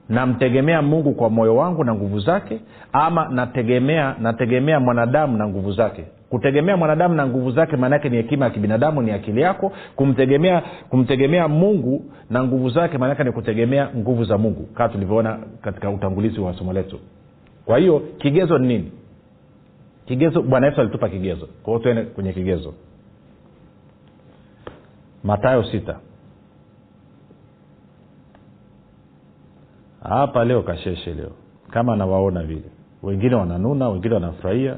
namtegemea 0.10 0.82
mungu 0.82 1.14
kwa 1.14 1.30
moyo 1.30 1.56
wangu 1.56 1.84
na 1.84 1.96
nguvu 1.96 2.20
zake 2.20 2.60
ama 2.94 3.28
nategemea 3.30 4.16
nategemea 4.20 4.80
mwanadamu 4.80 5.38
na 5.38 5.48
nguvu 5.48 5.72
zake? 5.72 6.04
Kutegemea 6.30 6.78
mwanadamu 6.78 7.16
na 7.16 7.28
nguvu 7.28 7.52
zake 7.52 7.78
maanaake 7.78 8.10
ni 8.10 8.18
hekima 8.18 8.46
ya 8.46 8.52
kibinadamu 8.52 9.02
ni 9.02 9.12
akili 9.12 9.42
yako. 9.42 9.72
Kumtegemea 9.96 10.64
kumtegemea 10.90 11.48
mungu 11.48 12.06
na 12.30 12.44
nguvu 12.44 12.70
zake 12.70 12.98
maanaake 12.98 13.24
ni 13.24 13.32
kutegemea 13.32 13.90
nguvu 13.98 14.24
za 14.24 14.38
mungu 14.38 14.70
kaa 14.74 14.90
tulivyoona 14.90 15.40
katika 15.62 15.90
utangulizi 15.90 16.40
wa 16.40 16.54
somo 16.54 16.74
letu. 16.74 17.00
Kwa 17.66 17.78
hiyo 17.78 18.00
kigezo 18.18 18.58
ni 18.58 18.68
nini? 18.68 18.92
Kigezo 20.06 20.42
bwana 20.42 20.68
yesu 20.68 20.82
alitupa 20.82 21.10
kigezo. 21.10 21.48
Kwa 21.64 21.74
hiyo 21.74 21.80
tuende 21.84 22.02
kwenye 22.02 22.34
kigezo 22.34 22.74
matayo 25.26 25.64
sita. 25.64 26.00
Hapa 30.04 30.46
leo 30.46 30.62
kasheshe 30.64 31.14
leo. 31.14 31.32
Kama 31.72 31.94
anawaona 31.94 32.44
vile. 32.44 32.70
Wengine 33.04 33.36
wananuna 33.36 33.90
wengine 33.90 34.14
wanafurahia 34.14 34.78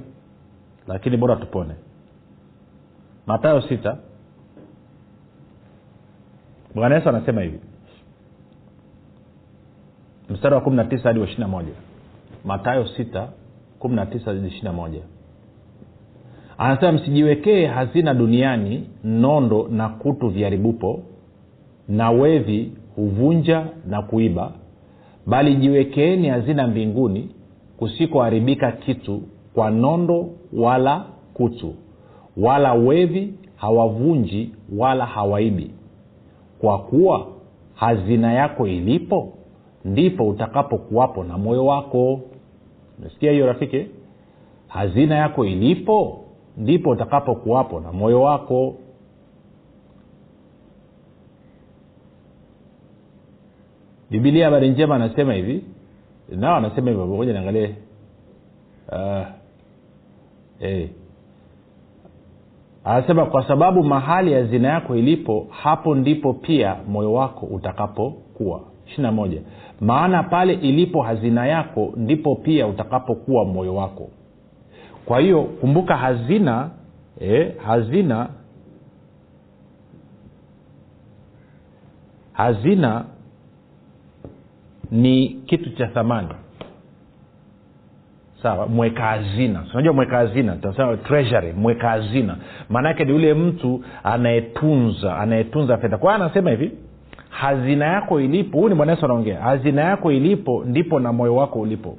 lakini 0.88 1.18
bora 1.18 1.36
tupone. 1.36 1.76
Matayo 3.26 3.62
sita. 3.62 3.98
Bwana 6.76 6.96
yesu 6.96 7.10
anasema 7.10 7.42
hivi. 7.42 7.60
Mstari 10.30 10.56
wa 10.56 10.62
kumi 10.62 10.76
na 10.76 10.86
tisa 10.86 11.04
hadi 11.04 11.20
wa 11.20 11.26
ishiri 11.26 11.42
na 11.42 11.48
moja. 11.48 11.74
Matayo 12.46 12.88
sita 12.88 13.30
kumi 13.80 13.96
na 13.96 14.06
tisa 14.06 14.26
hadi 14.34 14.48
ishiri 14.48 14.64
na 14.64 14.74
moja 14.74 15.02
anasema 16.58 16.92
msijiwekee 16.92 17.66
hazina 17.66 18.14
duniani 18.14 18.88
nondo 19.04 19.68
na 19.72 19.90
kutu 19.90 20.28
viharibupo 20.30 21.00
na 21.88 22.12
wevi 22.12 22.72
huvunja 22.96 23.66
na 23.88 24.02
kuiba 24.02 24.52
bali 25.26 25.56
jiwekeeni 25.56 26.28
hazina 26.30 26.68
mbinguni 26.68 27.30
kusikoharibika 27.78 28.72
kitu 28.72 29.22
kwa 29.54 29.70
nondo 29.72 30.30
wala 30.54 31.06
kutu 31.34 31.74
wala 32.38 32.74
wevi 32.74 33.34
hawavunji 33.56 34.52
wala 34.78 35.06
hawaibi. 35.06 35.72
Kwa 36.62 36.80
kuwa 36.80 37.28
hazina 37.74 38.34
yako 38.34 38.68
ilipo 38.68 39.34
ndipo 39.86 40.28
utakapokuwapo 40.28 41.24
na 41.24 41.38
moyo 41.38 41.66
wako. 41.66 42.20
Umesikia 43.00 43.32
hiyo 43.32 43.48
rafiki. 43.48 43.86
Hazina 44.68 45.16
yako 45.16 45.46
ilipo 45.46 46.24
ndipo 46.58 46.90
utakapokuwapo 46.90 47.80
na 47.80 47.92
moyo 47.92 48.22
wako. 48.22 48.76
Bibilia 54.10 54.46
habari 54.46 54.70
njema 54.70 54.96
anasema 54.96 55.34
hivi 55.34 55.64
nao 56.30 56.56
anasema 56.56 56.90
hivyo. 56.90 57.06
Moja 57.08 57.34
niangalie 57.34 57.76
uh, 58.92 59.28
hey. 60.60 60.88
anasema 62.84 63.26
kwa 63.26 63.48
sababu 63.48 63.84
mahali 63.84 64.34
hazina 64.34 64.68
yako 64.70 64.96
ilipo 64.96 65.48
hapo 65.50 65.96
ndipo 65.96 66.34
pia 66.34 66.76
moyo 66.88 67.14
wako 67.14 67.46
utakapokuwa 67.46 68.62
ishirina 68.88 69.12
moja. 69.12 69.42
Maana 69.82 70.24
pale 70.24 70.54
ilipo 70.54 71.02
hazina 71.02 71.48
yako 71.48 71.94
ndipo 71.96 72.36
pia 72.36 72.68
utakapokuwa 72.68 73.46
moyo 73.46 73.76
wako 73.76 74.10
kwa 75.08 75.20
hiyo 75.20 75.44
kumbuka 75.44 75.98
hazina 75.98 76.70
eh, 77.20 77.54
hazina 77.66 78.30
hazina 82.34 83.06
ni 84.92 85.28
kitu 85.30 85.70
cha 85.70 85.88
thamani. 85.88 86.28
Sawa 88.44 88.68
mweka 88.68 89.04
hazina. 89.04 89.64
Unajua 89.74 89.94
mweka 89.94 90.18
hazina? 90.18 90.56
Tunasema 90.56 90.98
treasury 90.98 91.54
mweka 91.54 91.90
hazina. 91.90 92.38
Maanaake 92.70 93.06
ni 93.06 93.12
yule 93.12 93.34
mtu 93.34 93.84
anayetunza 94.04 95.18
anayetunza 95.18 95.78
fedha. 95.78 95.98
Kwa 95.98 96.14
hiyo 96.14 96.26
anasema 96.26 96.50
hivi 96.50 96.72
hazina 97.30 97.86
yako 97.86 98.22
ilipo 98.22 98.58
huyu 98.58 98.70
ni 98.70 98.76
bwana 98.76 98.92
yesu 98.92 99.06
anaongea 99.06 99.42
hazina 99.42 99.82
yako 99.82 100.12
ilipo 100.12 100.64
ndipo 100.66 101.00
na 101.00 101.14
moyo 101.14 101.36
wako 101.36 101.60
ulipo 101.60 101.98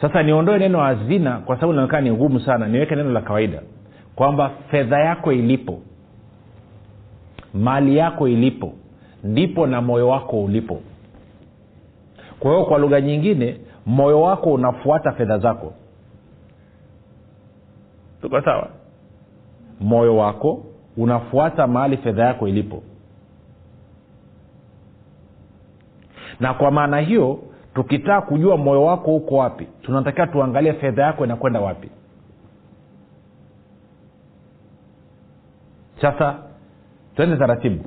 sasa 0.00 0.22
niondoe 0.22 0.58
neno 0.58 0.80
hazina 0.80 1.38
kwa 1.38 1.56
sababu 1.56 1.72
linaonekana 1.72 2.00
ni 2.02 2.10
ngumu 2.12 2.40
sana. 2.40 2.68
Niweke 2.68 2.96
neno 2.96 3.10
la 3.10 3.20
kawaida 3.20 3.62
kwamba 4.16 4.50
fedha 4.70 4.98
yako 4.98 5.32
ilipo 5.32 5.80
mali 7.54 7.96
yako 7.96 8.28
ilipo 8.28 8.72
ndipo 9.24 9.66
na 9.66 9.80
moyo 9.82 10.08
wako 10.08 10.44
ulipo. 10.44 10.80
Kwa 12.40 12.50
hiyo 12.52 12.64
kwa 12.64 12.78
lugha 12.78 13.00
nyingine 13.00 13.60
moyo 13.86 14.22
wako 14.22 14.52
unafuata 14.52 15.12
fedha 15.12 15.38
zako. 15.38 15.72
Tuko 18.22 18.40
sawa? 18.42 18.68
Moyo 19.80 20.16
wako 20.16 20.64
unafuata 20.96 21.66
mahali 21.66 21.96
fedha 21.96 22.24
yako 22.24 22.48
ilipo. 22.48 22.82
Na 26.40 26.54
kwa 26.54 26.70
maana 26.70 26.98
hiyo 27.00 27.38
tukitaka 27.78 28.20
kujua 28.26 28.56
moyo 28.56 28.84
wako 28.84 29.16
uko 29.16 29.34
wapi 29.36 29.66
tunatakiwa 29.82 30.26
tuangalie 30.26 30.72
fedha 30.72 31.02
yako 31.02 31.24
inakwenda 31.24 31.60
wapi. 31.60 31.90
Sasa 36.00 36.36
twende 37.16 37.36
taratibu. 37.36 37.84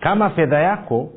Kama 0.00 0.30
fedha 0.30 0.58
yako 0.58 1.08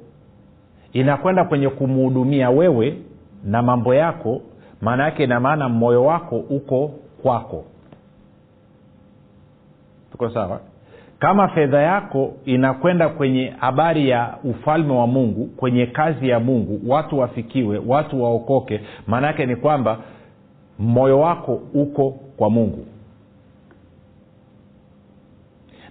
inakwenda 0.94 1.44
kwenye 1.46 1.70
kumhudumia 1.70 2.50
wewe 2.50 2.98
na 3.44 3.62
mambo 3.62 3.94
yako 3.96 4.42
maana 4.82 5.04
yake 5.04 5.24
ina 5.24 5.40
maana 5.40 5.70
moyo 5.70 6.04
wako 6.06 6.38
uko 6.38 6.88
kwako. 7.22 7.66
Tuko 10.12 10.30
sawa 10.30 10.60
kama 11.20 11.48
fedha 11.48 11.82
yako 11.82 12.34
inakwenda 12.46 13.10
kwenye 13.10 13.54
habari 13.60 14.10
ya 14.10 14.38
ufalme 14.44 14.94
wa 14.94 15.08
mungu 15.08 15.46
kwenye 15.46 15.86
kazi 15.86 16.30
ya 16.30 16.40
mungu 16.40 16.80
watu 16.92 17.20
wafikiwe 17.20 17.82
watu 17.88 18.24
waokoke 18.24 18.82
maana 19.08 19.28
yake 19.28 19.46
ni 19.46 19.56
kwamba 19.56 19.98
moyo 20.80 21.20
wako 21.20 21.62
uko 21.74 22.10
kwa 22.38 22.50
mungu. 22.50 22.86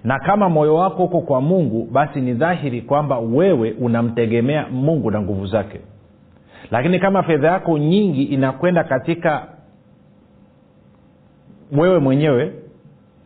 Na 0.04 0.18
kama 0.18 0.48
moyo 0.48 0.74
wako 0.74 1.04
uko 1.04 1.20
kwa 1.20 1.40
mungu 1.40 1.88
basi 1.92 2.20
ni 2.20 2.32
dhahiri 2.34 2.82
kwamba 2.82 3.18
wewe 3.18 3.70
unamtegemea 3.80 4.66
mungu 4.70 5.10
na 5.10 5.20
nguvu 5.20 5.46
zake. 5.46 5.80
Lakini 6.70 6.98
kama 6.98 7.22
fedha 7.22 7.48
yako 7.48 7.78
nyingi 7.78 8.22
inakwenda 8.22 8.84
katika 8.84 9.46
wewe 11.72 11.98
mwenyewe 11.98 12.52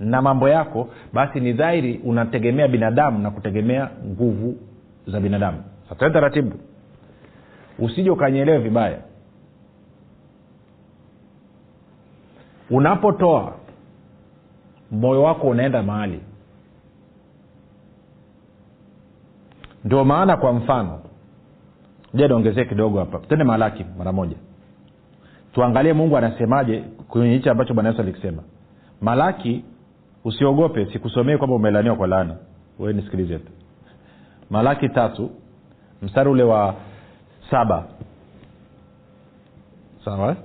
na 0.01 0.23
mambo 0.23 0.49
yako 0.49 0.89
basi 1.13 1.41
ni 1.41 1.53
dhahiri 1.53 2.01
unategemea 2.05 2.69
binadamu 2.69 3.19
na 3.19 3.31
kutegemea 3.31 3.91
nguvu 4.07 4.57
za 5.07 5.21
binadamu. 5.21 5.63
Sasa 5.89 6.11
taratibu. 6.11 6.57
Usije 7.79 8.11
ukanyelewe 8.11 8.59
vibaya. 8.59 8.99
Unapotoa 12.71 13.53
moyo 14.91 15.23
wako 15.23 15.47
unaenda 15.49 15.83
mahali. 15.83 16.21
Ndio 19.85 20.05
maana 20.05 20.37
kwa 20.37 20.53
mfano 20.53 21.01
ja 22.15 22.29
niongezee 22.29 22.65
kidogo 22.65 22.99
hapa. 22.99 23.19
Tende 23.19 23.45
malaki 23.45 23.85
mara 23.99 24.13
moja. 24.13 24.37
Tuangalie 25.53 25.93
mungu 25.93 26.17
anasemaje 26.17 26.85
kwenye 27.09 27.35
hichi 27.35 27.49
ambacho 27.49 27.75
bwana 27.75 27.89
yesu 27.89 28.03
alikisema 28.03 28.43
malaki 29.01 29.65
usiogope 30.25 30.87
sikusomei 30.87 31.37
kwamba 31.39 31.57
umelaniwa 31.57 31.97
kwa 31.97 32.07
laana. 32.07 32.37
Wewe 32.79 32.93
nisikilize 32.93 33.39
tu. 33.39 33.53
Malaki 34.51 34.89
tatu 34.89 35.31
mstari 36.03 36.31
ule 36.31 36.43
wa 36.43 36.75
saba. 37.51 37.85
Sawa? 40.05 40.37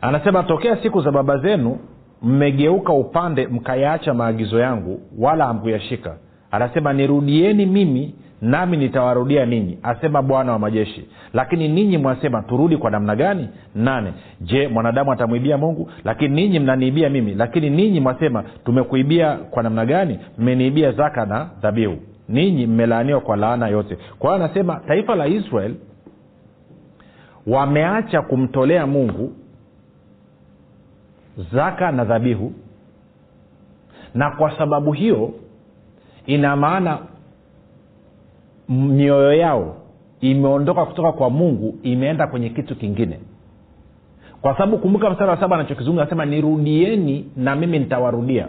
Anasema 0.00 0.42
tokea 0.42 0.76
siku 0.82 1.00
za 1.00 1.10
baba 1.10 1.38
zenu 1.38 1.78
mmegeuka 2.22 2.92
upande 2.92 3.46
mkayaacha 3.46 4.14
maagizo 4.14 4.60
yangu 4.60 5.00
wala 5.18 5.46
hamkuyashika. 5.46 6.16
Anasema 6.50 6.92
nirudieni 6.92 7.66
mimi 7.66 8.14
nami 8.42 8.76
nitawarudia 8.76 9.46
ninyi 9.46 9.78
asema 9.82 10.22
bwana 10.22 10.52
wa 10.52 10.58
majeshi. 10.58 11.08
Lakini 11.34 11.68
ninyi 11.68 11.98
mwasema 11.98 12.42
turudi 12.42 12.76
kwa 12.76 12.90
namna 12.90 13.16
gani? 13.16 13.48
Nane. 13.74 14.12
Je 14.40 14.68
mwanadamu 14.68 15.12
atamwibia 15.12 15.58
mungu? 15.58 15.90
Lakini 16.04 16.34
ninyi 16.34 16.58
mnaniibia 16.58 17.10
mimi. 17.10 17.34
Lakini 17.34 17.70
ninyi 17.70 18.00
mwasema 18.00 18.44
tumekuibia 18.64 19.36
kwa 19.36 19.62
namna 19.62 19.86
gani? 19.86 20.18
Mmeniibia 20.38 20.92
zaka 20.92 21.26
na 21.26 21.48
dhabihu. 21.62 21.96
Ninyi 22.28 22.66
mmelaaniwa 22.66 23.20
kwa 23.20 23.36
laana 23.36 23.68
yote. 23.68 23.98
Kwa 24.18 24.30
hiyo 24.34 24.44
anasema 24.44 24.80
taifa 24.86 25.14
la 25.14 25.26
israel 25.26 25.74
wameacha 27.46 28.22
kumtolea 28.22 28.86
mungu 28.86 29.32
zaka 31.52 31.92
na 31.92 32.04
dhabihu. 32.04 32.52
Na 34.14 34.30
kwa 34.30 34.58
sababu 34.58 34.92
hiyo 34.92 35.32
ina 36.26 36.56
maana 36.56 36.98
mioyo 38.68 39.32
yao 39.32 39.76
imeondoka 40.20 40.84
kutoka 40.84 41.12
kwa 41.12 41.30
mungu 41.30 41.74
imeenda 41.82 42.26
kwenye 42.26 42.48
kitu 42.48 42.76
kingine. 42.76 43.18
Kwa 44.42 44.52
sababu 44.52 44.78
kumbuka 44.78 45.10
mstari 45.10 45.30
wa 45.30 45.40
saba 45.40 45.56
anachokizungumza 45.56 46.02
anasema 46.02 46.24
nirudieni 46.26 47.30
na 47.36 47.56
mimi 47.56 47.78
nitawarudia. 47.78 48.48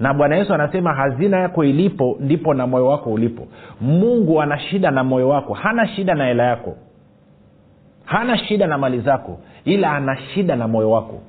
Na 0.00 0.14
bwana 0.14 0.36
yesu 0.36 0.54
anasema 0.54 0.94
hazina 0.94 1.36
yako 1.40 1.64
ilipo 1.64 2.16
ndipo 2.20 2.54
na 2.54 2.66
moyo 2.66 2.86
wako 2.86 3.10
ulipo. 3.12 3.46
Mungu 3.80 4.42
ana 4.42 4.58
shida 4.58 4.90
na 4.90 5.04
moyo 5.04 5.28
wako 5.28 5.54
hana 5.54 5.88
shida 5.88 6.14
na 6.14 6.26
hela 6.26 6.42
yako 6.44 6.76
hana 8.04 8.38
shida 8.38 8.66
na 8.66 8.78
mali 8.78 9.00
zako 9.00 9.38
ila 9.64 9.92
ana 9.92 10.16
shida 10.16 10.56
na 10.56 10.68
moyo 10.68 10.90
wako 10.90 11.20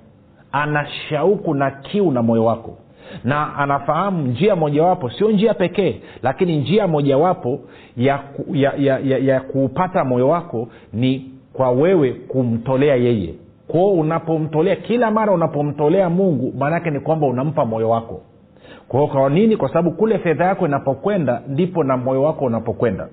ana 0.51 0.87
shauku 1.09 1.53
na 1.53 1.71
kiu 1.71 2.11
na 2.11 2.21
moyo 2.21 2.45
wako 2.45 2.77
na 3.23 3.55
anafahamu 3.55 4.27
njia 4.27 4.55
mojawapo 4.55 5.09
sio 5.09 5.31
njia 5.31 5.53
pekee 5.53 5.95
lakini 6.23 6.57
njia 6.57 6.87
mojawapo 6.87 7.59
ya, 7.97 8.17
ku, 8.17 8.55
ya, 8.55 8.73
ya, 8.77 8.99
ya, 8.99 9.17
ya 9.17 9.39
kuupata 9.39 10.03
moyo 10.05 10.27
wako 10.29 10.67
ni 10.93 11.31
kwa 11.53 11.71
wewe 11.71 12.11
kumtolea 12.13 12.95
yeye. 12.95 13.33
Kwao 13.67 13.91
unapomtolea 13.93 14.75
kila 14.75 15.11
mara 15.11 15.33
unapomtolea 15.33 16.09
mungu 16.09 16.53
maanaake 16.57 16.89
ni 16.91 16.99
kwamba 16.99 17.27
unampa 17.27 17.65
moyo 17.65 17.89
wako. 17.89 18.21
Kwao 18.87 19.07
kwa 19.07 19.29
nini? 19.29 19.57
Kwa 19.57 19.67
sababu 19.69 19.91
kule 19.91 20.17
fedha 20.19 20.45
yako 20.45 20.65
inapokwenda 20.65 21.41
ndipo 21.47 21.83
na 21.83 21.97
moyo 21.97 22.23
wako 22.23 22.45
unapokwenda 22.45 23.07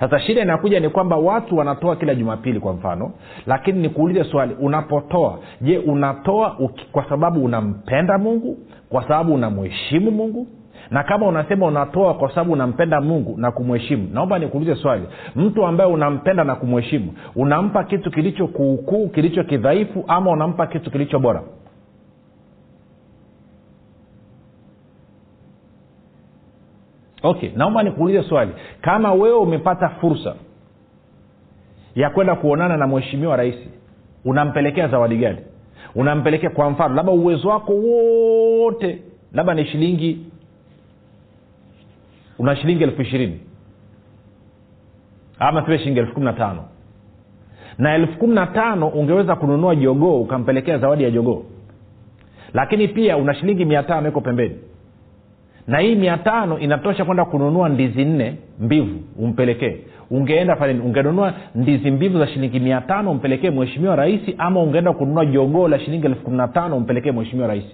sasa 0.00 0.20
shida 0.20 0.42
inakuja 0.42 0.80
ni 0.80 0.88
kwamba 0.88 1.16
watu 1.16 1.56
wanatoa 1.56 1.96
kila 1.96 2.14
jumapili 2.14 2.60
kwa 2.60 2.72
mfano 2.72 3.10
lakini 3.46 3.78
nikuulize 3.82 4.24
swali 4.24 4.54
unapotoa 4.60 5.38
je 5.60 5.78
unatoa 5.78 6.56
uki, 6.58 6.86
kwa 6.92 7.08
sababu 7.08 7.44
unampenda 7.44 8.18
mungu 8.18 8.58
kwa 8.88 9.02
sababu 9.02 9.34
unamheshimu 9.34 10.10
mungu? 10.10 10.46
Na 10.90 11.02
kama 11.02 11.26
unasema 11.26 11.66
unatoa 11.66 12.14
kwa 12.14 12.28
sababu 12.28 12.52
unampenda 12.52 13.00
mungu 13.00 13.34
na 13.38 13.50
kumheshimu 13.50 14.08
naomba 14.12 14.38
nikuulize 14.38 14.74
swali 14.74 15.02
mtu 15.36 15.66
ambaye 15.66 15.90
unampenda 15.92 16.44
na 16.44 16.54
kumheshimu 16.54 17.12
unampa 17.36 17.84
kitu 17.84 18.10
kilicho 18.10 18.46
kuukuu 18.46 19.08
kilicho 19.08 19.44
kidhaifu 19.44 20.04
ama 20.08 20.30
unampa 20.30 20.66
kitu 20.66 20.90
kilicho 20.90 21.18
bora 21.18 21.42
okay 27.22 27.50
naomba 27.56 27.82
nikuulize 27.82 28.22
swali. 28.22 28.52
Kama 28.80 29.12
wewe 29.12 29.36
umepata 29.38 29.88
fursa 29.88 30.34
ya 31.94 32.10
kwenda 32.10 32.34
kuonana 32.34 32.76
na 32.76 32.86
mheshimiwa 32.86 33.36
rais 33.36 33.54
unampelekea 34.24 34.88
zawadi 34.88 35.16
gani? 35.16 35.38
Unampelekea 35.94 36.50
kwa 36.50 36.70
mfano 36.70 36.94
labda 36.94 37.12
uwezo 37.12 37.48
wako 37.48 37.72
wote 37.72 39.02
labda 39.32 39.54
ni 39.54 39.66
shilingi 39.66 40.18
una 42.38 42.56
shilingi 42.56 42.82
elfu 42.82 43.02
ishirini 43.02 43.40
ama 45.38 45.62
tuwe 45.62 45.78
shilingi 45.78 45.98
elfu 45.98 46.12
kumi 46.14 46.26
na 46.26 46.32
tano. 46.32 46.64
Na 47.78 47.94
elfu 47.94 48.18
kumi 48.18 48.34
na 48.34 48.46
tano 48.46 48.88
ungeweza 48.88 49.36
kununua 49.36 49.76
jogoo 49.76 50.20
ukampelekea 50.20 50.78
zawadi 50.78 51.04
ya 51.04 51.10
jogoo. 51.10 51.42
Lakini 52.54 52.88
pia 52.88 53.16
una 53.16 53.34
shilingi 53.34 53.64
mia 53.64 53.82
tano 53.82 54.08
iko 54.08 54.20
pembeni 54.20 54.56
na 55.68 55.78
hii 55.78 55.94
mia 55.94 56.16
tano 56.16 56.58
inatosha 56.58 57.04
kwenda 57.04 57.24
kununua 57.24 57.68
ndizi 57.68 58.04
nne 58.04 58.34
mbivu 58.60 59.00
umpelekee. 59.18 59.76
Ungeenda 60.10 60.56
pale 60.56 60.72
ungenunua 60.80 61.32
ndizi 61.54 61.90
mbivu 61.90 62.18
za 62.18 62.26
shilingi 62.26 62.60
mia 62.60 62.80
tano 62.80 63.10
umpelekee 63.10 63.50
mheshimiwa 63.50 63.96
rais 63.96 64.20
ama 64.38 64.62
ungeenda 64.62 64.92
kununua 64.92 65.26
jogoo 65.26 65.68
la 65.68 65.78
shilingi 65.78 66.06
elfu 66.06 66.22
kumi 66.22 66.36
na 66.36 66.48
tano 66.48 66.76
umpelekee 66.76 67.12
mheshimiwa 67.12 67.48
rais. 67.48 67.64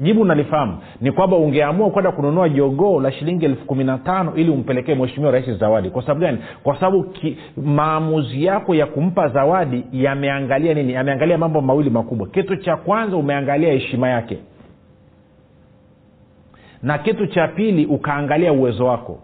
Jibu 0.00 0.24
nalifahamu 0.24 0.78
ni 1.00 1.12
kwamba 1.12 1.36
ungeamua 1.36 1.90
kwenda 1.90 2.12
kununua 2.12 2.48
jogoo 2.48 3.00
la 3.00 3.12
shilingi 3.12 3.44
elfu 3.44 3.64
kumi 3.66 3.84
na 3.84 3.98
tano 3.98 4.34
ili 4.36 4.50
umpelekee 4.50 4.94
mweshimiwa 4.94 5.32
rais 5.32 5.50
zawadi. 5.58 5.90
Kwa 5.90 6.02
sababu 6.02 6.20
gani? 6.20 6.38
Kwa 6.62 6.74
sababu 6.80 7.14
maamuzi 7.64 8.44
yako 8.44 8.74
ya 8.74 8.86
kumpa 8.86 9.28
zawadi 9.28 9.84
yameangalia 9.92 10.74
nini? 10.74 10.92
Yameangalia 10.92 11.38
mambo 11.38 11.60
mawili 11.60 11.90
makubwa. 11.90 12.26
Kitu 12.28 12.56
cha 12.56 12.76
kwanza 12.76 13.16
umeangalia 13.16 13.72
heshima 13.72 14.08
yake 14.08 14.38
na 16.82 16.98
kitu 16.98 17.26
cha 17.26 17.48
pili 17.48 17.86
ukaangalia 17.86 18.52
uwezo 18.52 18.86
wako. 18.86 19.18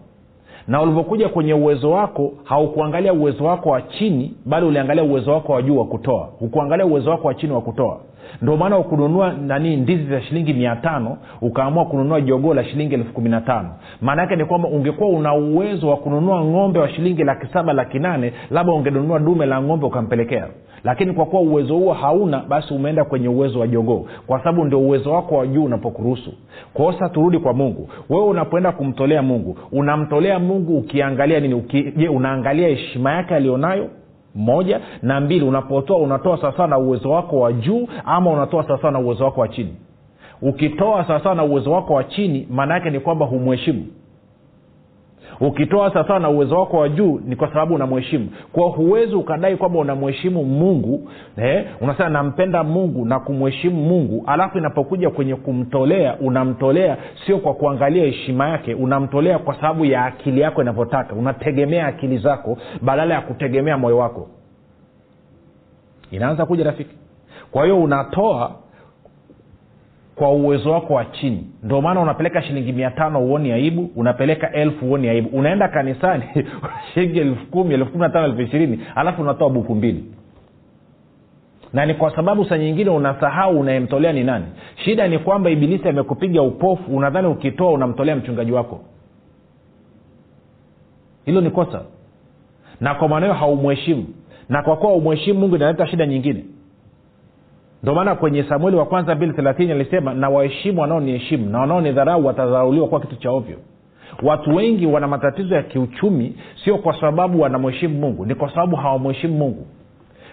Na 0.67 0.81
ulivyokuja 0.81 1.29
kwenye 1.29 1.53
uwezo 1.53 1.91
wako 1.91 2.31
haukuangalia 2.43 3.13
uwezo 3.13 3.43
wako 3.45 3.69
wa 3.69 3.81
chini 3.81 4.33
bali 4.45 4.65
uliangalia 4.65 5.03
uwezo 5.03 5.31
wako 5.31 5.51
wa 5.53 5.61
juu 5.61 5.77
wa 5.77 5.85
kutoa. 5.85 6.29
Hukuangalia 6.39 6.85
uwezo 6.85 7.09
wako 7.09 7.27
wa 7.27 7.33
chini 7.33 7.53
wa 7.53 7.61
kutoa. 7.61 7.97
Ndio 8.41 8.57
maana 8.57 8.77
ukununua 8.77 9.33
nani 9.33 9.77
ndizi 9.77 10.03
za 10.09 10.21
shilingi 10.21 10.53
mia 10.53 10.75
tano 10.75 11.17
ukaamua 11.41 11.85
kununua 11.85 12.21
jogoo 12.21 12.53
la 12.53 12.63
shilingi 12.63 12.93
elfu 12.95 13.13
kumi 13.13 13.29
na 13.29 13.41
tano. 13.41 13.69
Maana 14.01 14.21
yake 14.21 14.35
ni 14.35 14.45
kwamba 14.45 14.67
ungekuwa 14.69 15.09
una 15.09 15.33
uwezo 15.33 15.89
wa 15.89 15.97
kununua 15.97 16.43
ng'ombe 16.45 16.79
wa 16.79 16.89
shilingi 16.89 17.23
laki 17.23 17.47
saba 17.53 17.73
laki 17.73 17.99
nane 17.99 18.33
labda 18.51 18.73
ungenunua 18.73 19.19
dume 19.19 19.45
la 19.45 19.61
ng'ombe 19.61 19.85
ukampelekea 19.85 20.47
lakini 20.83 21.13
kwa 21.13 21.25
kuwa 21.25 21.41
uwezo 21.41 21.75
huo 21.75 21.93
hauna 21.93 22.39
basi 22.49 22.73
umeenda 22.73 23.03
kwenye 23.03 23.27
uwezo 23.27 23.59
wa 23.59 23.67
jogoo. 23.67 24.05
Kwa 24.27 24.39
sababu 24.39 24.65
ndio 24.65 24.79
uwezo 24.79 25.11
wako 25.11 25.35
wa 25.37 25.47
juu 25.47 25.63
unapokuruhusu. 25.63 26.33
Kosa 26.73 27.09
turudi 27.09 27.39
kwa 27.39 27.53
mungu. 27.53 27.89
Wewe 28.09 28.25
unapoenda 28.25 28.71
kumtolea 28.71 29.21
mungu 29.21 29.57
unamtolea 29.71 30.39
mungu 30.39 30.77
ukiangalia 30.77 31.39
nini? 31.39 31.53
Uki, 31.53 31.91
je 31.97 32.07
unaangalia 32.09 32.67
heshima 32.67 33.13
yake 33.13 33.35
aliyonayo? 33.35 33.89
Moja. 34.35 34.79
Na 35.01 35.19
mbili 35.21 35.45
unapotoa 35.45 35.97
unatoa 35.97 36.37
sawasawa 36.41 36.67
na 36.67 36.77
uwezo 36.77 37.09
wako 37.09 37.39
wa 37.39 37.53
juu 37.53 37.87
ama 38.05 38.31
unatoa 38.31 38.63
sawasawa 38.63 38.93
na 38.93 38.99
uwezo 38.99 39.23
wako 39.23 39.41
wa 39.41 39.47
chini? 39.47 39.73
Ukitoa 40.41 41.07
sawasawa 41.07 41.35
na 41.35 41.43
uwezo 41.43 41.71
wako 41.71 41.93
wa 41.93 42.03
chini 42.03 42.47
maana 42.51 42.73
yake 42.73 42.89
ni 42.89 42.99
kwamba 42.99 43.25
humheshimu 43.25 43.85
ukitoa 45.41 45.93
sawasawa 45.93 46.19
na 46.19 46.29
uwezo 46.29 46.59
wako 46.59 46.77
wa 46.77 46.89
juu 46.89 47.21
ni 47.25 47.35
kwa 47.35 47.47
sababu 47.47 47.75
unamheshimu. 47.75 48.29
Kwao 48.53 48.69
huwezi 48.69 49.15
ukadai 49.15 49.57
kwamba 49.57 49.79
unamheshimu 49.79 50.43
mungu 50.45 51.09
eh, 51.37 51.65
unasema 51.81 52.09
nampenda 52.09 52.63
mungu 52.63 53.05
na 53.05 53.19
kumheshimu 53.19 53.81
mungu 53.83 54.23
alafu 54.27 54.57
inapokuja 54.57 55.09
kwenye 55.09 55.35
kumtolea 55.35 56.15
unamtolea 56.19 56.97
sio 57.25 57.37
kwa 57.37 57.53
kuangalia 57.53 58.05
heshima 58.05 58.49
yake 58.49 58.73
unamtolea 58.73 59.39
kwa 59.39 59.55
sababu 59.55 59.85
ya 59.85 60.05
akili 60.05 60.41
yako 60.41 60.61
inavyotaka. 60.61 61.15
Unategemea 61.15 61.87
akili 61.87 62.17
zako 62.17 62.57
badala 62.81 63.13
ya 63.13 63.21
kutegemea 63.21 63.77
moyo 63.77 63.97
wako. 63.97 64.27
Inaanza 66.11 66.45
kuja 66.45 66.63
rafiki. 66.63 66.95
Kwa 67.51 67.63
hiyo 67.63 67.83
unatoa 67.83 68.51
kwa 70.19 70.31
uwezo 70.31 70.71
wako 70.71 70.93
wa 70.93 71.05
chini. 71.05 71.47
Ndio 71.63 71.81
maana 71.81 72.01
unapeleka 72.01 72.41
shilingi 72.41 72.73
mia 72.73 72.91
tano 72.91 73.25
uoni 73.25 73.51
aibu 73.51 73.89
unapeleka 73.95 74.51
elfu 74.51 74.85
uoni 74.85 75.09
aibu. 75.09 75.29
Unaenda 75.37 75.67
kanisani 75.67 76.23
shilingi 76.93 77.19
elfu 77.19 77.45
kumi 77.45 77.73
elfu 77.73 77.91
kumi 77.91 78.01
na 78.01 78.09
tano 78.09 78.25
elfu 78.25 78.41
ishirini 78.41 78.79
alafu 78.95 79.21
unatoa 79.21 79.49
buku 79.49 79.75
mbili. 79.75 80.03
Na 81.73 81.85
ni 81.85 81.93
kwa 81.93 82.15
sababu 82.15 82.45
saa 82.45 82.57
nyingine 82.57 82.89
unasahau 82.89 83.59
unayemtolea 83.59 84.13
ni 84.13 84.23
nani. 84.23 84.45
Shida 84.75 85.07
ni 85.07 85.19
kwamba 85.19 85.49
ibilisi 85.49 85.89
amekupiga 85.89 86.41
upofu 86.41 86.95
unadhani 86.97 87.27
ukitoa 87.27 87.71
unamtolea 87.71 88.15
mchungaji 88.15 88.51
wako. 88.51 88.81
Hilo 91.25 91.41
ni 91.41 91.49
kosa. 91.49 91.81
Na 92.81 92.95
kwa 92.95 93.07
maana 93.07 93.25
hiyo 93.25 93.37
haumheshimu. 93.37 94.05
Na 94.49 94.63
kwa 94.63 94.77
kuwa 94.77 94.93
umheshimu 94.93 95.39
mungu 95.39 95.55
inaleta 95.55 95.87
shida 95.87 96.05
nyingine 96.05 96.43
ndio 97.83 97.95
maana 97.95 98.15
kwenye 98.15 98.43
samueli 98.43 98.77
wa 98.77 98.85
kwanza 98.85 99.15
bili 99.15 99.33
thelathini 99.33 99.71
alisema 99.71 100.13
na 100.13 100.29
waheshimu 100.29 100.81
wanaoniheshimu 100.81 101.49
na 101.49 101.59
wanaonidharau 101.59 102.25
watadharauliwa 102.25 102.87
kuwa 102.87 103.01
kitu 103.01 103.15
cha 103.15 103.31
ovyo. 103.31 103.57
Watu 104.23 104.55
wengi 104.55 104.85
wana 104.85 105.07
matatizo 105.07 105.55
ya 105.55 105.63
kiuchumi 105.63 106.35
sio 106.63 106.77
kwa 106.77 107.01
sababu 107.01 107.41
wanamheshimu 107.41 107.99
mungu 107.99 108.25
ni 108.25 108.35
kwa 108.35 108.49
sababu 108.49 108.75
hawamheshimu 108.75 109.33
mungu. 109.37 109.65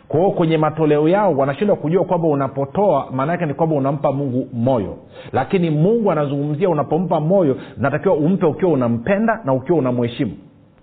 Kwa 0.09 0.20
hiyo 0.20 0.30
kwenye 0.32 0.59
matoleo 0.59 1.09
yao 1.09 1.32
wanashindwa 1.37 1.76
kujua 1.76 2.04
kwamba 2.04 2.28
unapotoa 2.28 3.06
maana 3.12 3.32
yake 3.32 3.46
ni 3.46 3.54
kwamba 3.54 3.76
unampa 3.76 4.12
mungu 4.12 4.48
moyo. 4.52 4.96
Lakini 5.32 5.70
mungu 5.70 6.11
anazungumzia 6.12 6.68
unapompa 6.68 7.20
moyo 7.20 7.56
natakiwa 7.76 8.14
umpe 8.14 8.46
ukiwa 8.46 8.72
unampenda 8.72 9.40
na 9.44 9.52
ukiwa 9.52 9.78
unamheshimu. 9.78 10.32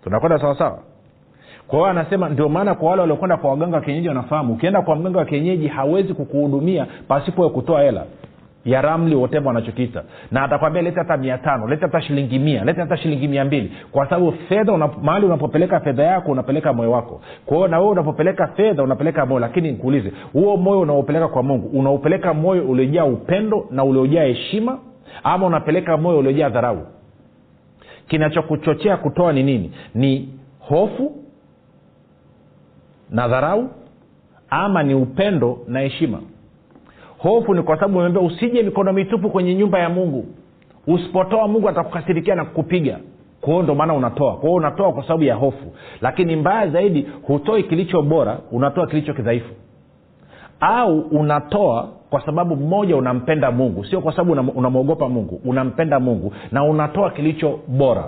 Tunakwenda 0.04 0.39
sawasawa 0.39 0.80
kwa 1.67 1.80
hiyo 1.80 1.89
anasema 1.89 2.30
ndio 2.30 2.49
maana 2.49 2.76
kwa 2.76 2.89
wale 2.89 3.02
waliokwenda 3.02 3.38
kwa 3.38 3.49
waganga 3.49 3.76
wa 3.78 3.82
kienyeji 3.84 4.08
wanafahamu 4.08 4.54
ukienda 4.54 4.82
kwa 4.82 4.95
mganga 4.95 5.19
wa 5.19 5.26
kienyeji 5.26 5.67
hawezi 5.67 6.13
kukuhudumia 6.13 6.88
pasipo 7.08 7.49
kutoa 7.49 7.82
hela 7.84 8.04
ya 8.65 8.82
ramli 8.82 9.15
woteva 9.15 9.47
wanachokiita. 9.47 10.04
Na 10.32 10.43
atakwambia 10.43 10.82
leta 10.82 10.99
hata 10.99 11.17
mia 11.17 11.38
tano 11.38 11.67
leta 11.67 11.86
hata 11.86 12.02
shilingi 12.02 12.39
mia 12.39 12.63
leta 12.65 12.82
hata 12.82 12.97
shilingi 12.97 13.28
mia 13.28 13.45
mbili. 13.45 13.71
Kwa 13.91 14.06
sababu 14.10 14.32
fedha 14.32 14.73
una, 14.73 14.89
mahali 15.02 15.26
unapopeleka 15.26 15.80
fedha 15.80 16.04
yako 16.04 16.32
unapeleka 16.32 16.73
moyo 16.73 16.91
wako. 16.91 17.21
Kwa 17.45 17.58
hiyo 17.58 17.67
na 17.67 17.80
wewe 17.80 17.91
unapopeleka 17.91 18.47
fedha 18.47 18.84
unapeleka 18.84 19.26
moyo. 19.26 19.39
Lakini 19.39 19.71
nikuulize 19.71 20.12
huo 20.34 20.58
moyo 20.58 20.80
unaopeleka 20.80 21.28
kwa 21.28 21.43
mungu 21.43 21.80
unaupeleka 21.80 22.34
moyo 22.34 22.63
uliojaa 22.67 23.06
upendo 23.06 23.65
na 23.71 23.84
uliojaa 23.84 24.23
heshima 24.23 24.80
ama 25.23 25.47
unapeleka 25.47 25.97
moyo 25.97 26.17
uliojaa 26.19 26.49
dharau? 26.49 26.88
Kinachokuchochea 28.08 28.97
kutoa 28.97 29.34
ni 29.34 29.43
nini? 29.43 29.71
Ni 29.95 30.30
hofu 30.60 31.12
na 33.13 33.28
dharau 33.28 33.69
ama 34.49 34.84
ni 34.84 34.93
upendo 34.93 35.58
na 35.67 35.80
heshima. 35.80 36.19
Hofu 37.17 37.54
ni 37.54 37.62
kwa 37.63 37.76
sababu 37.76 37.97
umeambia 37.97 38.21
usije 38.21 38.63
mikono 38.63 38.93
mitupu 38.93 39.30
kwenye 39.30 39.56
nyumba 39.56 39.80
ya 39.80 39.89
mungu. 39.89 40.26
Usipotoa 40.88 41.47
mungu 41.47 41.69
atakukasirikia 41.69 42.36
na 42.36 42.45
kukupiga. 42.45 42.99
Kwao 43.41 43.63
ndo 43.63 43.76
maana 43.76 43.93
unatoa. 43.93 44.36
Kwao 44.38 44.54
unatoa 44.54 44.93
kwa 44.93 45.04
sababu 45.04 45.23
ya 45.23 45.36
hofu. 45.36 45.73
Lakini 46.02 46.36
mbaya 46.36 46.67
zaidi 46.69 47.08
hutoi 47.28 47.63
kilicho 47.63 48.02
bora 48.02 48.38
unatoa 48.52 48.88
kilicho 48.88 49.13
kidhaifu. 49.13 49.54
Au 50.60 50.99
unatoa 50.99 51.89
kwa 52.10 52.26
sababu 52.26 52.56
mmoja 52.56 52.95
unampenda 52.95 53.52
mungu. 53.52 53.86
Sio 53.86 54.02
kwa 54.02 54.15
sababu 54.15 54.52
unamwogopa 54.56 55.10
mungu. 55.10 55.41
Unampenda 55.45 55.99
mungu. 55.99 56.34
Na 56.52 56.63
unatoa 56.63 57.10
kilicho 57.12 57.60
bora 57.67 58.04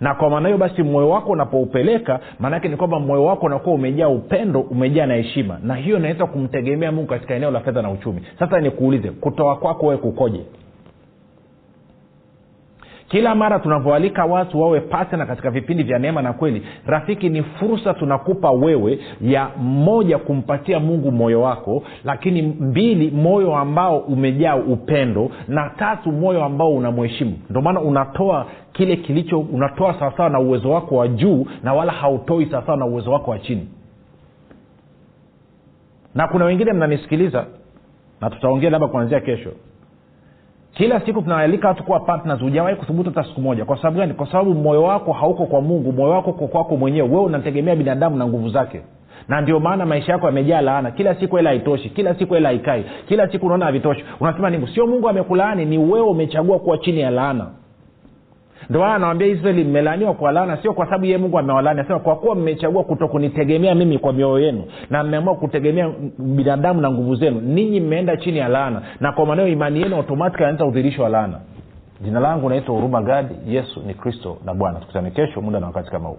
na 0.00 0.14
kwa 0.14 0.30
maana 0.30 0.48
hiyo 0.48 0.58
basi 0.58 0.82
moyo 0.82 1.08
wako 1.08 1.32
unapoupeleka 1.32 2.20
maanake 2.38 2.68
ni 2.68 2.76
kwamba 2.76 3.00
moyo 3.00 3.24
wako 3.24 3.46
unakuwa 3.46 3.74
umejaa 3.74 4.08
upendo 4.08 4.60
umejaa 4.60 5.06
na 5.06 5.14
heshima. 5.14 5.58
Na 5.62 5.74
hiyo 5.74 5.96
inaweza 5.96 6.26
kumtegemea 6.26 6.92
mungu 6.92 7.08
katika 7.08 7.34
eneo 7.34 7.50
la 7.50 7.60
fedha 7.60 7.82
na 7.82 7.90
uchumi. 7.90 8.22
Sasa 8.38 8.60
nikuulize 8.60 9.10
kutoa 9.10 9.56
kwako 9.56 9.86
wewe 9.86 9.98
kukoje 9.98 10.40
kila 13.10 13.34
mara 13.34 13.58
tunavyoalika 13.58 14.24
watu 14.24 14.60
wawe 14.60 14.80
patna 14.80 15.26
katika 15.26 15.50
vipindi 15.50 15.82
vya 15.82 15.98
neema 15.98 16.22
na 16.22 16.32
kweli 16.32 16.62
rafiki 16.86 17.28
ni 17.28 17.42
fursa 17.42 17.94
tunakupa 17.94 18.50
wewe 18.50 18.98
ya 19.20 19.48
moja 19.58 20.18
kumpatia 20.18 20.80
mungu 20.80 21.12
moyo 21.12 21.40
wako 21.42 21.82
lakini 22.04 22.42
mbili 22.42 23.10
moyo 23.10 23.56
ambao 23.56 23.98
umejaa 23.98 24.56
upendo 24.56 25.30
na 25.48 25.70
tatu 25.70 26.12
moyo 26.12 26.44
ambao 26.44 26.74
unamheshimu. 26.74 27.38
Ndio 27.50 27.62
maana 27.62 27.80
unatoa 27.80 28.46
kile 28.72 28.96
kilicho 28.96 29.40
unatoa 29.40 29.94
sawasawa 29.98 30.30
na 30.30 30.40
uwezo 30.40 30.70
wako 30.70 30.96
wa 30.96 31.08
juu 31.08 31.46
na 31.62 31.74
wala 31.74 31.92
hautoi 31.92 32.46
sawasawa 32.46 32.78
na 32.78 32.86
uwezo 32.86 33.12
wako 33.12 33.30
wa 33.30 33.38
chini. 33.38 33.68
Na 36.14 36.28
kuna 36.28 36.44
wengine 36.44 36.72
mnanisikiliza 36.72 37.46
na 38.20 38.30
tutaongea 38.30 38.70
labda 38.70 38.88
kuanzia 38.88 39.20
kesho 39.20 39.50
kila 40.74 41.00
siku 41.00 41.22
tunawaalika 41.22 41.68
watu 41.68 41.84
kuwa 41.84 42.00
partners. 42.00 42.40
Hujawahi 42.40 42.76
kuthubutu 42.76 43.10
hata 43.14 43.28
siku 43.28 43.40
moja. 43.40 43.64
Kwa 43.64 43.76
sababu 43.76 43.98
gani? 43.98 44.14
Kwa 44.14 44.26
sababu 44.26 44.54
moyo 44.54 44.82
wako 44.82 45.12
hauko 45.12 45.46
kwa 45.46 45.60
mungu. 45.60 45.92
Moyo 45.92 46.10
wako 46.10 46.30
uko 46.30 46.46
kwako 46.46 46.76
mwenyewe. 46.76 47.08
Wewe 47.08 47.22
unategemea 47.22 47.76
binadamu 47.76 48.16
na 48.16 48.26
nguvu 48.26 48.48
zake. 48.48 48.80
Na 49.28 49.40
ndio 49.40 49.60
maana 49.60 49.86
maisha 49.86 50.12
yako 50.12 50.26
yamejaa 50.26 50.60
laana. 50.60 50.90
Kila 50.90 51.14
siku 51.14 51.36
hela 51.36 51.50
haitoshi. 51.50 51.88
Kila 51.90 52.14
siku 52.14 52.34
hela 52.34 52.48
haikai. 52.48 52.84
Kila 53.08 53.28
siku 53.32 53.46
unaona 53.46 53.64
havitoshi. 53.66 54.04
Unasema 54.20 54.50
nini 54.50 54.66
sio 54.74 54.86
mungu 54.86 55.08
amekulaani. 55.08 55.64
Ni 55.64 55.78
wewe 55.78 56.00
umechagua 56.06 56.58
kuwa 56.58 56.78
chini 56.78 57.00
ya 57.00 57.10
laana 57.10 57.46
ndio 58.68 58.80
maana 58.80 58.94
anawambia 58.94 59.26
israeli 59.26 59.64
mmelaniwa 59.64 60.14
kwa 60.14 60.32
laana 60.32 60.56
sio 60.62 60.72
kwa 60.72 60.86
sababu 60.86 61.04
yeye 61.04 61.18
mungu 61.18 61.38
amewalaani 61.38 61.80
asema 61.80 61.98
kwa 61.98 62.16
kuwa 62.16 62.34
mmechagua 62.34 62.84
kuto 62.84 63.08
kunitegemea 63.08 63.74
mimi 63.74 63.98
kwa 63.98 64.12
mioyo 64.12 64.38
yenu 64.46 64.64
na 64.90 65.04
mmeamua 65.04 65.34
kutegemea 65.34 65.90
binadamu 66.18 66.80
na 66.80 66.90
nguvu 66.90 67.14
zenu 67.14 67.40
ninyi 67.40 67.80
mmeenda 67.80 68.16
chini 68.16 68.38
ya 68.38 68.48
laana. 68.48 68.82
Na 69.00 69.12
kwa 69.12 69.26
maneo 69.26 69.48
imani 69.48 69.80
yenu 69.82 69.96
automatik 69.96 70.40
anaanza 70.40 70.64
udhirisho 70.66 71.02
wa 71.02 71.08
laana. 71.08 71.40
Jina 72.00 72.20
langu 72.20 72.48
naitwa 72.48 72.74
huruma 72.74 73.02
gadi. 73.02 73.34
Yesu 73.48 73.82
ni 73.86 73.94
kristo 73.94 74.36
na 74.44 74.54
bwana. 74.54 74.78
Tukutane 74.80 75.10
kesho 75.10 75.40
muda 75.40 75.60
na 75.60 75.66
wakati 75.66 75.90
kama 75.90 76.08
huu 76.08 76.18